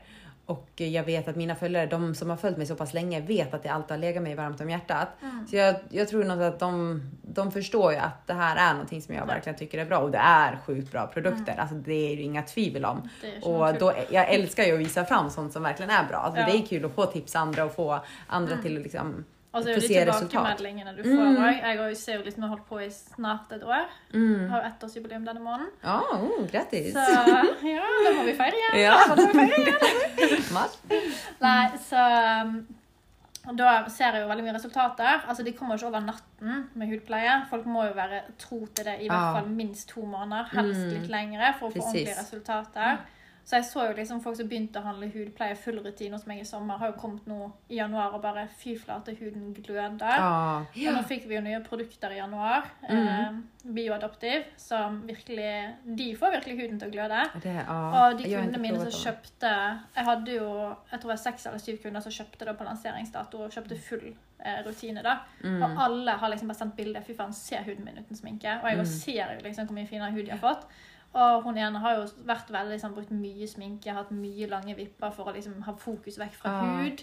[0.50, 3.54] Och jag vet att mina följare, de som har följt mig så pass länge, vet
[3.54, 5.08] att jag alltid har legat mig varmt om hjärtat.
[5.22, 5.46] Mm.
[5.46, 9.02] Så jag, jag tror nog att de, de förstår ju att det här är någonting
[9.02, 11.54] som jag verkligen tycker är bra och det är sjukt bra produkter.
[11.58, 13.08] Alltså det är ju inga tvivel om.
[13.20, 16.16] Det Och då, jag älskar ju att visa fram sånt som verkligen är bra.
[16.16, 16.46] Alltså Ja.
[16.46, 19.68] Det är kul att få tips andra och få andra till att liksom Og så
[19.70, 20.30] er få jo de se resultat.
[20.30, 21.62] tilbakemeldingene du får Mm.
[21.62, 23.86] Jeg jo ser jo liksom, har holdt på i snart et år.
[24.14, 24.48] Mm.
[24.50, 25.70] Har jo ettårsjubileum denne måneden.
[25.82, 26.92] Ja, oh, grattis!
[26.94, 27.00] Så
[27.66, 28.76] ja, da må vi feire igjen.
[28.84, 28.94] Ja.
[29.08, 30.70] Da må vi feire igjen.
[31.40, 32.04] Nei, så
[32.44, 32.54] um,
[33.48, 35.22] og Da ser jeg jo veldig mye resultater.
[35.26, 37.38] Altså, De kommer jo ikke over natten med hudpleie.
[37.50, 40.90] Folk må jo være tro til det i hvert fall minst to måneder, helst Mm.
[40.92, 41.88] litt lengre, for å få Precis.
[41.88, 42.98] ordentlige resultater.
[43.50, 46.38] Så jeg så jo liksom folk som begynte å handle hudpleie full rutine hos meg
[46.38, 50.20] i sommer, har jo kommet nå i januar og bare fy flate, huden gløder.
[50.20, 50.60] Ja.
[50.62, 53.08] Og nå fikk vi jo nye produkter i januar, Mm.
[53.08, 53.40] eh,
[53.74, 57.18] Bioadoptiv, som virkelig De får virkelig huden til å gløde.
[57.42, 57.78] Det, ja.
[58.06, 59.50] Og de kundene mine som kjøpte
[59.96, 63.42] Jeg hadde jo jeg tror var seks eller syv kunder som kjøpte det på lanseringsdato
[63.44, 64.06] og kjøpte full
[64.40, 65.02] eh, rutine.
[65.02, 65.18] da.
[65.44, 65.62] Mm.
[65.62, 67.02] Og alle har liksom bare sendt bilde.
[67.04, 68.62] Fy faen, se huden min uten sminke.
[68.62, 68.84] Og jeg Mm.
[68.86, 70.64] ser jo liksom hvor mye finere hud de har fått.
[71.12, 75.10] Og hun ene har jo vært veldig sånn, brukt mye sminke, hatt mye lange vipper
[75.10, 76.76] for å liksom ha fokus vekk fra Ah.
[76.82, 77.02] hud.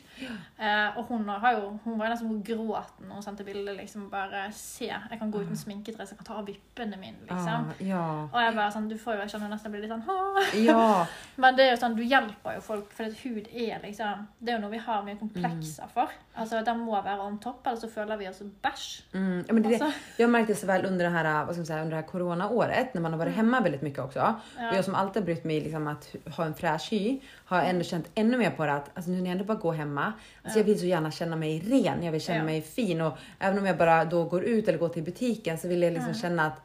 [0.58, 3.76] Eh, og hun har jo Hun var jo nesten gråt når hun sendte bilde.
[3.78, 7.68] Liksom bare Se, jeg kan gå uten sminkedress, jeg kan ta av vippene mine, liksom.
[7.70, 8.28] Ah, ja.
[8.34, 10.56] Og jeg bare sånn, du får jo, jeg kjenner nesten bli litt sånn Åh.
[10.64, 11.06] Ja.
[11.38, 14.58] Men det er jo sånn, du hjelper jo folk, for hud er liksom Det er
[14.58, 16.10] jo noe vi har mye komplekser for.
[16.38, 19.04] Altså, Den må være on top, eller så føler vi oss bæsj.
[19.14, 19.44] Mm.
[19.48, 19.86] ja men det, är det.
[19.86, 20.00] Alltså.
[20.18, 22.94] Jag märkte så väl under det här, vad ska man säga, under det här coronaåret
[22.94, 24.20] när man har varit hemma väldigt mycket också.
[24.20, 24.40] Ja.
[24.70, 27.84] Och jag som alltid har brytt mig liksom att ha en fräsch hy har ändå
[27.84, 30.14] känt ännu mer på det att alltså, nu när jag ändå bara går hemma.
[30.44, 33.60] Alltså, Jag vill så gärna känna mig ren, jag vill känna mig fin och även
[33.60, 36.46] om jag bara då går ut eller går till butiken så vill jag liksom känna
[36.46, 36.62] att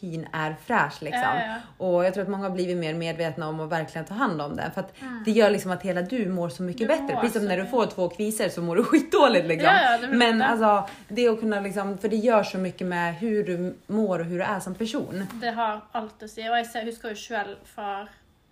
[0.00, 1.22] hyn är fräsch liksom.
[1.22, 1.84] Ja, ja.
[1.86, 4.56] Och jag tror att många har blivit mer medvetna om att verkligen ta hand om
[4.56, 4.72] den.
[4.72, 4.92] För att
[5.24, 7.06] det gör liksom att hela du mår så mycket Mm.
[7.06, 7.20] Bättre.
[7.20, 7.70] Precis som när du mycket.
[7.70, 9.70] får två kvisor så mår du skitdåligt liksom.
[9.82, 10.46] Ja, det Men det.
[10.46, 14.24] alltså det att kunna liksom, för det gör så mycket med hur du mår och
[14.26, 15.26] hur du är som person.
[15.40, 16.42] Det har å si.
[16.48, 18.08] Og jeg ser, husker jo sjøl for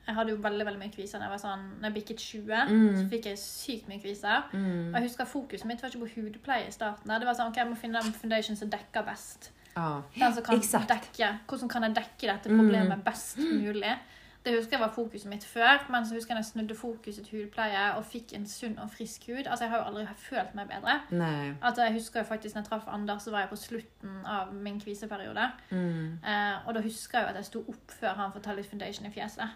[0.07, 2.55] Jeg hadde jo veldig veldig mye kviser da jeg var sånn, når jeg bikket 20.
[2.71, 2.97] Mm.
[2.97, 4.49] Så fikk jeg sykt mye kviser.
[4.57, 7.13] Og jeg husker fokuset mitt var ikke på hudpleie i starten.
[7.21, 9.51] Det var sånn, ok, Jeg må finne den foundation som dekker best.
[9.77, 12.59] Ja, Den som kan dekke, Hvordan kan jeg dekke dette Mm.
[12.59, 13.99] problemet best mulig?
[14.45, 17.27] Det husker jeg var fokuset mitt før, men så husker jeg når jeg snudde fokuset
[17.27, 19.47] til hudpleie og fikk en sunn og frisk hud.
[19.47, 21.01] Altså, Jeg har jo aldri følt meg bedre.
[21.11, 21.53] Nej.
[21.63, 24.55] Altså, jeg husker jo faktisk når jeg traff Anders, så var jeg på slutten av
[24.55, 25.51] min kviseperiode.
[25.71, 26.19] Mm.
[26.25, 28.67] Eh, og da husker jeg jo at jeg sto opp før han får ta litt
[28.71, 29.49] foundation i fjeset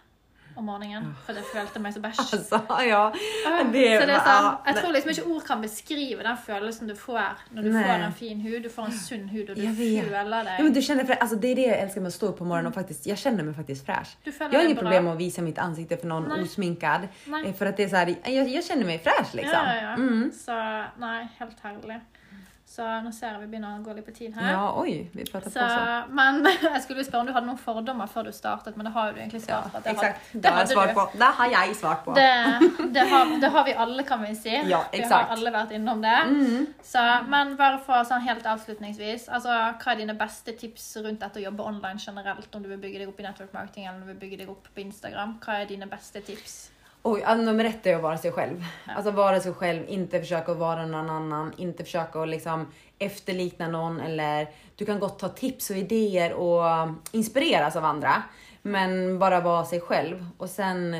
[0.56, 1.14] om morgenen.
[1.26, 2.20] For jeg følte meg så bæsj.
[2.32, 3.10] Alltså ja.
[3.10, 6.88] Det- så det er sånn, jeg det- tror liksom ikke ord kan beskrive den følelsen
[6.88, 7.84] du får når du Nej.
[7.84, 8.62] får en fin hud.
[8.62, 11.48] Du får en sunn hud, og du føler deg Ja, men du känner, alltså det
[11.48, 13.54] är det jag älskar med att stå upp på morgonen och faktiskt, jag känner mig
[13.54, 14.16] faktiskt fräsch.
[14.24, 16.42] Jag har inget problem med att visa mitt ansikte för någon Nej.
[16.42, 17.08] osminkad.
[17.26, 17.46] Nej.
[17.46, 19.58] Eh, För att det är så här, jag, jag känner mig fräsch liksom.
[19.66, 19.94] Ja, ja, ja.
[19.94, 20.32] Mm.
[20.32, 20.52] Så
[20.98, 22.00] nei, helt herlig.
[22.74, 24.48] Så nå ser jeg vi begynner å gå litt på tid her.
[24.50, 26.14] Ja, oj, vi pratar Så, på så.
[26.18, 26.40] men
[26.74, 29.20] jeg skulle spørre om du hadde noen fordommer før du startet, men det har du
[29.20, 29.78] egentlig Ja, svart på.
[29.78, 29.94] at det.
[30.00, 31.04] Har, Det har, jag hadde svart på.
[31.22, 32.16] det har jeg svart på.
[32.18, 34.56] Det, det, har, det har vi alle, kan vi si.
[34.72, 36.16] Ja, Vi har alle vært innom det.
[36.34, 36.66] Mm.
[36.82, 41.38] Så, men bare for sånn helt avslutningsvis, altså, hva er dine beste tips rundt dette
[41.38, 42.50] å jobbe online generelt?
[42.54, 44.50] Om du vil bygge deg opp i network marketing eller om du vill bygge deg
[44.50, 45.38] opp på Instagram.
[45.46, 46.70] Hva är dina bästa tips?
[47.06, 48.64] Oj, alltså, nummer ett är att vara sig själv.
[48.86, 52.66] Alltså vara sig själv, inte försöka vara någon annan, inte försöka att liksom
[52.98, 58.22] efterlikna någon eller du kan gott ta tips och idéer och inspireras av andra.
[58.62, 60.94] Men bara vara sig själv och sen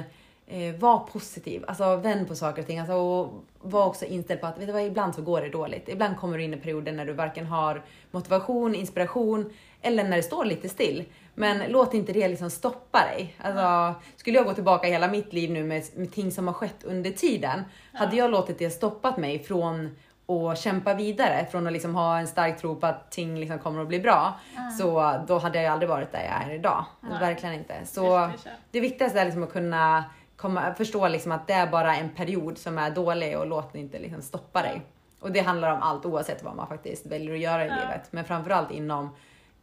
[0.46, 2.78] eh, var positiv, alltså vänd på saker och ting.
[2.78, 5.88] Alltså, och var också inställd på att vet du vad, ibland så går det dåligt.
[5.88, 9.52] Ibland kommer du in i perioder när du varken har motivation, inspiration
[9.84, 11.04] eller när det står lite still.
[11.34, 13.36] Men låt inte det liksom stoppa dig.
[13.42, 16.84] Alltså, skulle jag gå tillbaka hela mitt liv nu med, med ting som har skett
[16.84, 19.96] under tiden, hade jag låtit det stoppat mig från
[20.28, 23.82] att kämpa vidare, från att liksom ha en stark tro på att ting liksom kommer
[23.82, 24.40] att bli bra,
[24.78, 26.84] så då hade jag aldrig varit där jag är idag.
[27.00, 27.20] Nej.
[27.20, 27.74] Verkligen inte.
[27.84, 28.30] Så
[28.70, 30.04] det viktigaste är liksom att kunna
[30.36, 33.78] komma, förstå liksom att det är bara en period som är dålig och låt det
[33.78, 34.82] inte liksom stoppa dig.
[35.20, 37.74] Och det handlar om allt oavsett vad man faktiskt väljer att göra i Ja.
[37.74, 38.08] livet.
[38.12, 39.10] Men framförallt inom,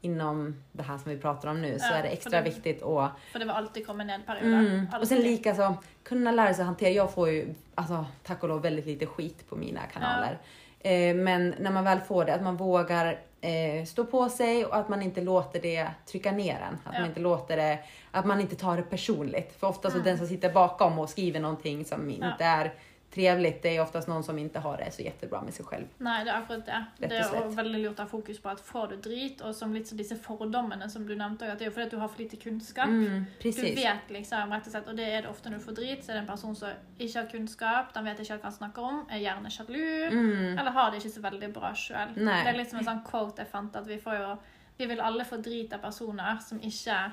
[0.02, 2.84] inom det här som vi pratar om nu så Ja, är det extra det- viktigt
[2.84, 4.60] att För det var alltid kommer ned perioder.
[4.60, 4.86] Mm.
[5.02, 5.24] Och sen Alltid.
[5.32, 6.90] lika så kunna lära sig att hantera.
[6.90, 10.38] Jag får ju alltså, tack och lov väldigt lite skit på mina kanaler.
[10.80, 14.76] Eh, men när man väl får det, att man vågar eh, stå på sig och
[14.76, 16.74] att man inte låter det trycka ner en.
[16.74, 17.00] Att Ja.
[17.00, 17.80] man inte låter det,
[18.12, 19.56] att man inte tar det personligt.
[19.60, 20.06] För ofta så Mm.
[20.06, 22.74] den som sitter bakom och skriver någonting som inte är
[23.12, 25.86] trevligt, det är oftast någon som inte har det så jättebra med sig själv.
[25.98, 26.86] Nei, det er akkurat det.
[27.00, 29.88] Det er veldig lurt å ha fokus på at får du drit, og som litt
[29.88, 32.22] så disse fordommene som du nevnte, at det er jo fordi at du har for
[32.24, 32.88] lite kunnskap.
[32.88, 33.76] Mm, Du precis.
[33.78, 36.12] vet liksom, rett og slett, og det er det ofte når du får drit, så
[36.12, 39.04] er det en person som ikke har kunnskap, den vet ikke hva han snakker om,
[39.12, 40.58] er gjerne sjalu, Mm.
[40.60, 42.16] eller har det ikke så veldig bra sjøl.
[42.16, 44.38] Det er liksom en sånn quote jeg fant, at vi får jo
[44.78, 47.12] Vi vil alle få drit av personer som ikke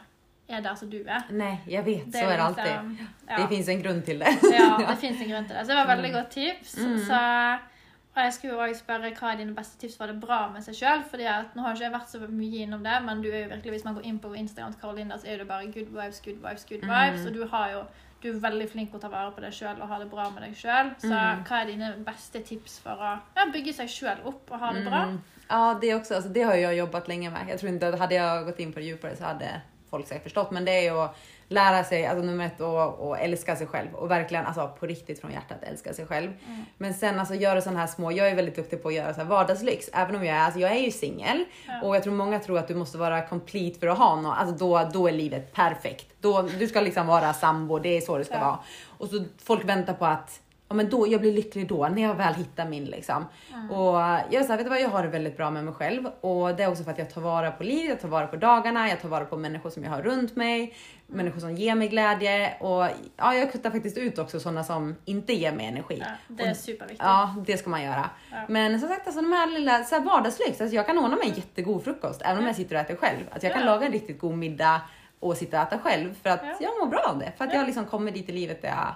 [0.49, 1.23] er der som du er.
[1.31, 2.65] Nej, jag vet, Det så är det alltid.
[2.65, 3.47] liksom- Det ja.
[3.49, 4.39] finns en grund till det.
[4.43, 5.63] Ja, det finnes en grunn til det.
[5.67, 6.77] Så det var veldig godt tips.
[6.77, 6.99] Mm.
[6.99, 7.19] Så,
[8.17, 10.75] og jeg skulle også spørre hva er dine beste tips for det bra med seg
[10.75, 11.03] sjøl.
[11.29, 13.71] At nå har ikke jeg vært så mye innom det, men du er jo virkelig,
[13.73, 16.37] hvis man går inn på Instagram til Karolinda, så er det bare good vibes, good
[16.43, 17.21] vibes, good vibes.
[17.21, 17.27] Mm.
[17.27, 17.83] Og du har jo
[18.23, 20.25] du er veldig flink til å ta vare på deg sjøl og ha det bra
[20.31, 20.89] med deg sjøl.
[20.99, 21.45] Så Mm.
[21.45, 24.85] hva er dine beste tips for å ja, bygge seg sjøl opp og ha det
[24.85, 25.05] bra?
[25.05, 25.21] Mm.
[25.51, 26.15] Ja, det också.
[26.15, 27.47] Alltså, det har jag jobbat länge med.
[27.49, 29.61] Jag tror inte att hade jag gått in på det djupare så hade
[29.91, 30.51] folk säkert förstått.
[30.51, 31.17] Men det är ju att
[31.49, 33.95] lära sig, alltså nummer ett, och, och älska sig själv.
[33.95, 36.33] Och verkligen alltså, på riktigt från hjärtat älska sig själv.
[36.47, 36.65] Mm.
[36.79, 39.21] Men sen alltså göra sådana här små, jag är väldigt duktig på att göra så
[39.21, 39.91] här vardagslyx.
[39.93, 41.45] Även om jag är, alltså, jag är ju singel.
[41.67, 41.83] Ja.
[41.83, 44.33] Och jag tror många tror att du måste vara complete för att ha någon.
[44.33, 46.07] Alltså då, då är livet perfekt.
[46.21, 48.41] Då, du ska liksom vara sambo, det är så det ska Ja.
[48.41, 48.59] vara.
[48.99, 52.15] Och så folk väntar på att ja, men då, jag blir lycklig då, när jag
[52.15, 53.25] väl hittar min liksom.
[53.71, 53.95] Och
[54.31, 56.07] jag är så här, vet du vad, jag har det väldigt bra med mig själv.
[56.21, 58.37] Och det är också för att jag tar vara på livet, jag tar vara på
[58.37, 60.75] dagarna, jag tar vara på människor som jag har runt mig,
[61.07, 62.55] människor som ger mig glädje.
[62.61, 65.99] Och ja, jag kuttar faktiskt ut också sådana som inte ger mig energi.
[66.01, 67.05] Ja, det Och er superviktig.
[67.07, 68.11] Ja, det ska man göra.
[68.31, 68.37] Ja.
[68.49, 70.61] Men som sagt, alltså, de här lilla så här vardagslyx.
[70.61, 73.21] Alltså, jag kan ordna mig en jättegod frukost även om jag sitter och äter själv.
[73.31, 74.81] Alltså, jag kan laga en riktigt god middag
[75.21, 76.55] och sitta och äta själv för att Ja.
[76.61, 77.33] jag mår bra av det.
[77.39, 77.59] För att Ja.
[77.59, 78.95] jag liksom kommer dit i livet där jag...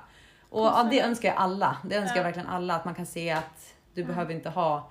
[0.52, 1.76] Och ja, det önskar jag alla.
[1.84, 2.26] Det önskar jag Ja.
[2.26, 2.74] verkligen alla.
[2.76, 4.90] Att man kan se att du behöver inte ha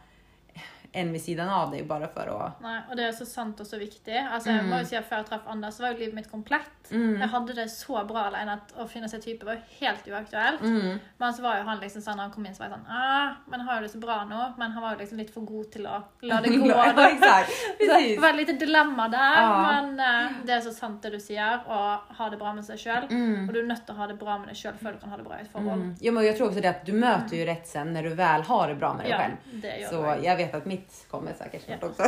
[0.94, 2.62] en vid sidan av dig bara för att...
[2.62, 4.18] Nei, og det er så sant og så viktig.
[4.18, 6.32] Altså, jeg må jo si at Før jeg traff Anders, så var jo livet mitt
[6.32, 6.92] komplett.
[6.92, 7.22] Mm.
[7.22, 10.62] Jeg hadde det så bra alene at å finne seg type var helt uaktuelt.
[10.62, 10.98] Mm.
[11.18, 12.92] Men så var jo han liksom sånn, når han kom inn, så var jeg sånn
[12.92, 14.42] ah, Men har jo det så bra nå.
[14.60, 16.68] Men han var jo liksom litt for god til å la det gå.
[16.68, 17.56] ja, exakt.
[17.82, 19.40] Så det var lite dilemma der.
[19.42, 19.54] Ja.
[19.72, 21.64] Men eh, det er så sant det du sier.
[21.68, 21.80] Å
[22.20, 23.08] ha det bra med seg sjøl.
[23.10, 23.48] Mm.
[23.48, 25.18] Og du nødt til å ha det bra med deg sjøl før du kan ha
[25.22, 25.82] det bra i et forhold.
[25.88, 25.96] Mm.
[26.02, 28.42] Ja, men jag tror också det att du möter ju rätt sen när du väl
[28.42, 29.62] har det bra med dig Ja, själv.
[29.62, 30.81] det gjør Så jag vet att mitt
[31.12, 32.04] kommer säkert snart också.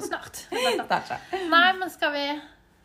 [0.00, 0.36] Snart.
[0.86, 0.86] Snart.
[1.06, 1.20] Snart.
[1.32, 2.40] Nei, men skal vi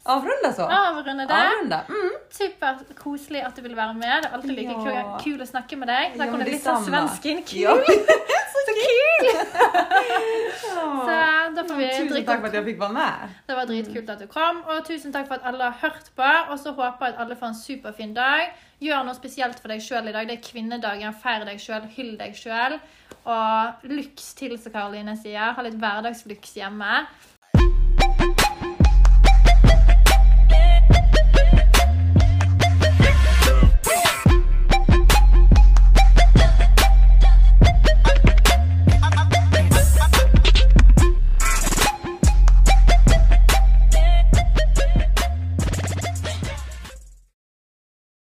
[0.05, 0.65] Avrunda så.
[0.65, 1.35] avrunde det?
[1.37, 1.79] Avrunda.
[1.89, 2.13] Mm.
[2.33, 4.23] Superkoselig at du ville være med.
[4.23, 5.17] Det er alltid like Ja.
[5.23, 6.15] kul, å snakke med deg.
[6.15, 7.43] Ja, jeg men kunne litt sånn svensken.
[7.45, 7.83] Kul!
[8.31, 8.39] Ja.
[8.51, 9.27] Så kul!
[10.61, 11.49] Så Ja.
[11.55, 13.13] da får vi Tusen drikke tack för att jag fick vara med.
[13.47, 16.29] Det var dritkult at du kom, og tusen takk for at alle har hørt på.
[16.51, 18.51] Og så håper jeg at alle får en superfin dag.
[18.81, 20.27] Gjør noe spesielt for deg sjøl i dag.
[20.27, 21.13] Det er kvinnedagen.
[21.23, 22.79] Feir deg sjøl, hyll deg sjøl.
[23.25, 25.53] Og lyks til, som Karoline sier.
[25.53, 27.05] Ha litt hverdagslyks hjemme.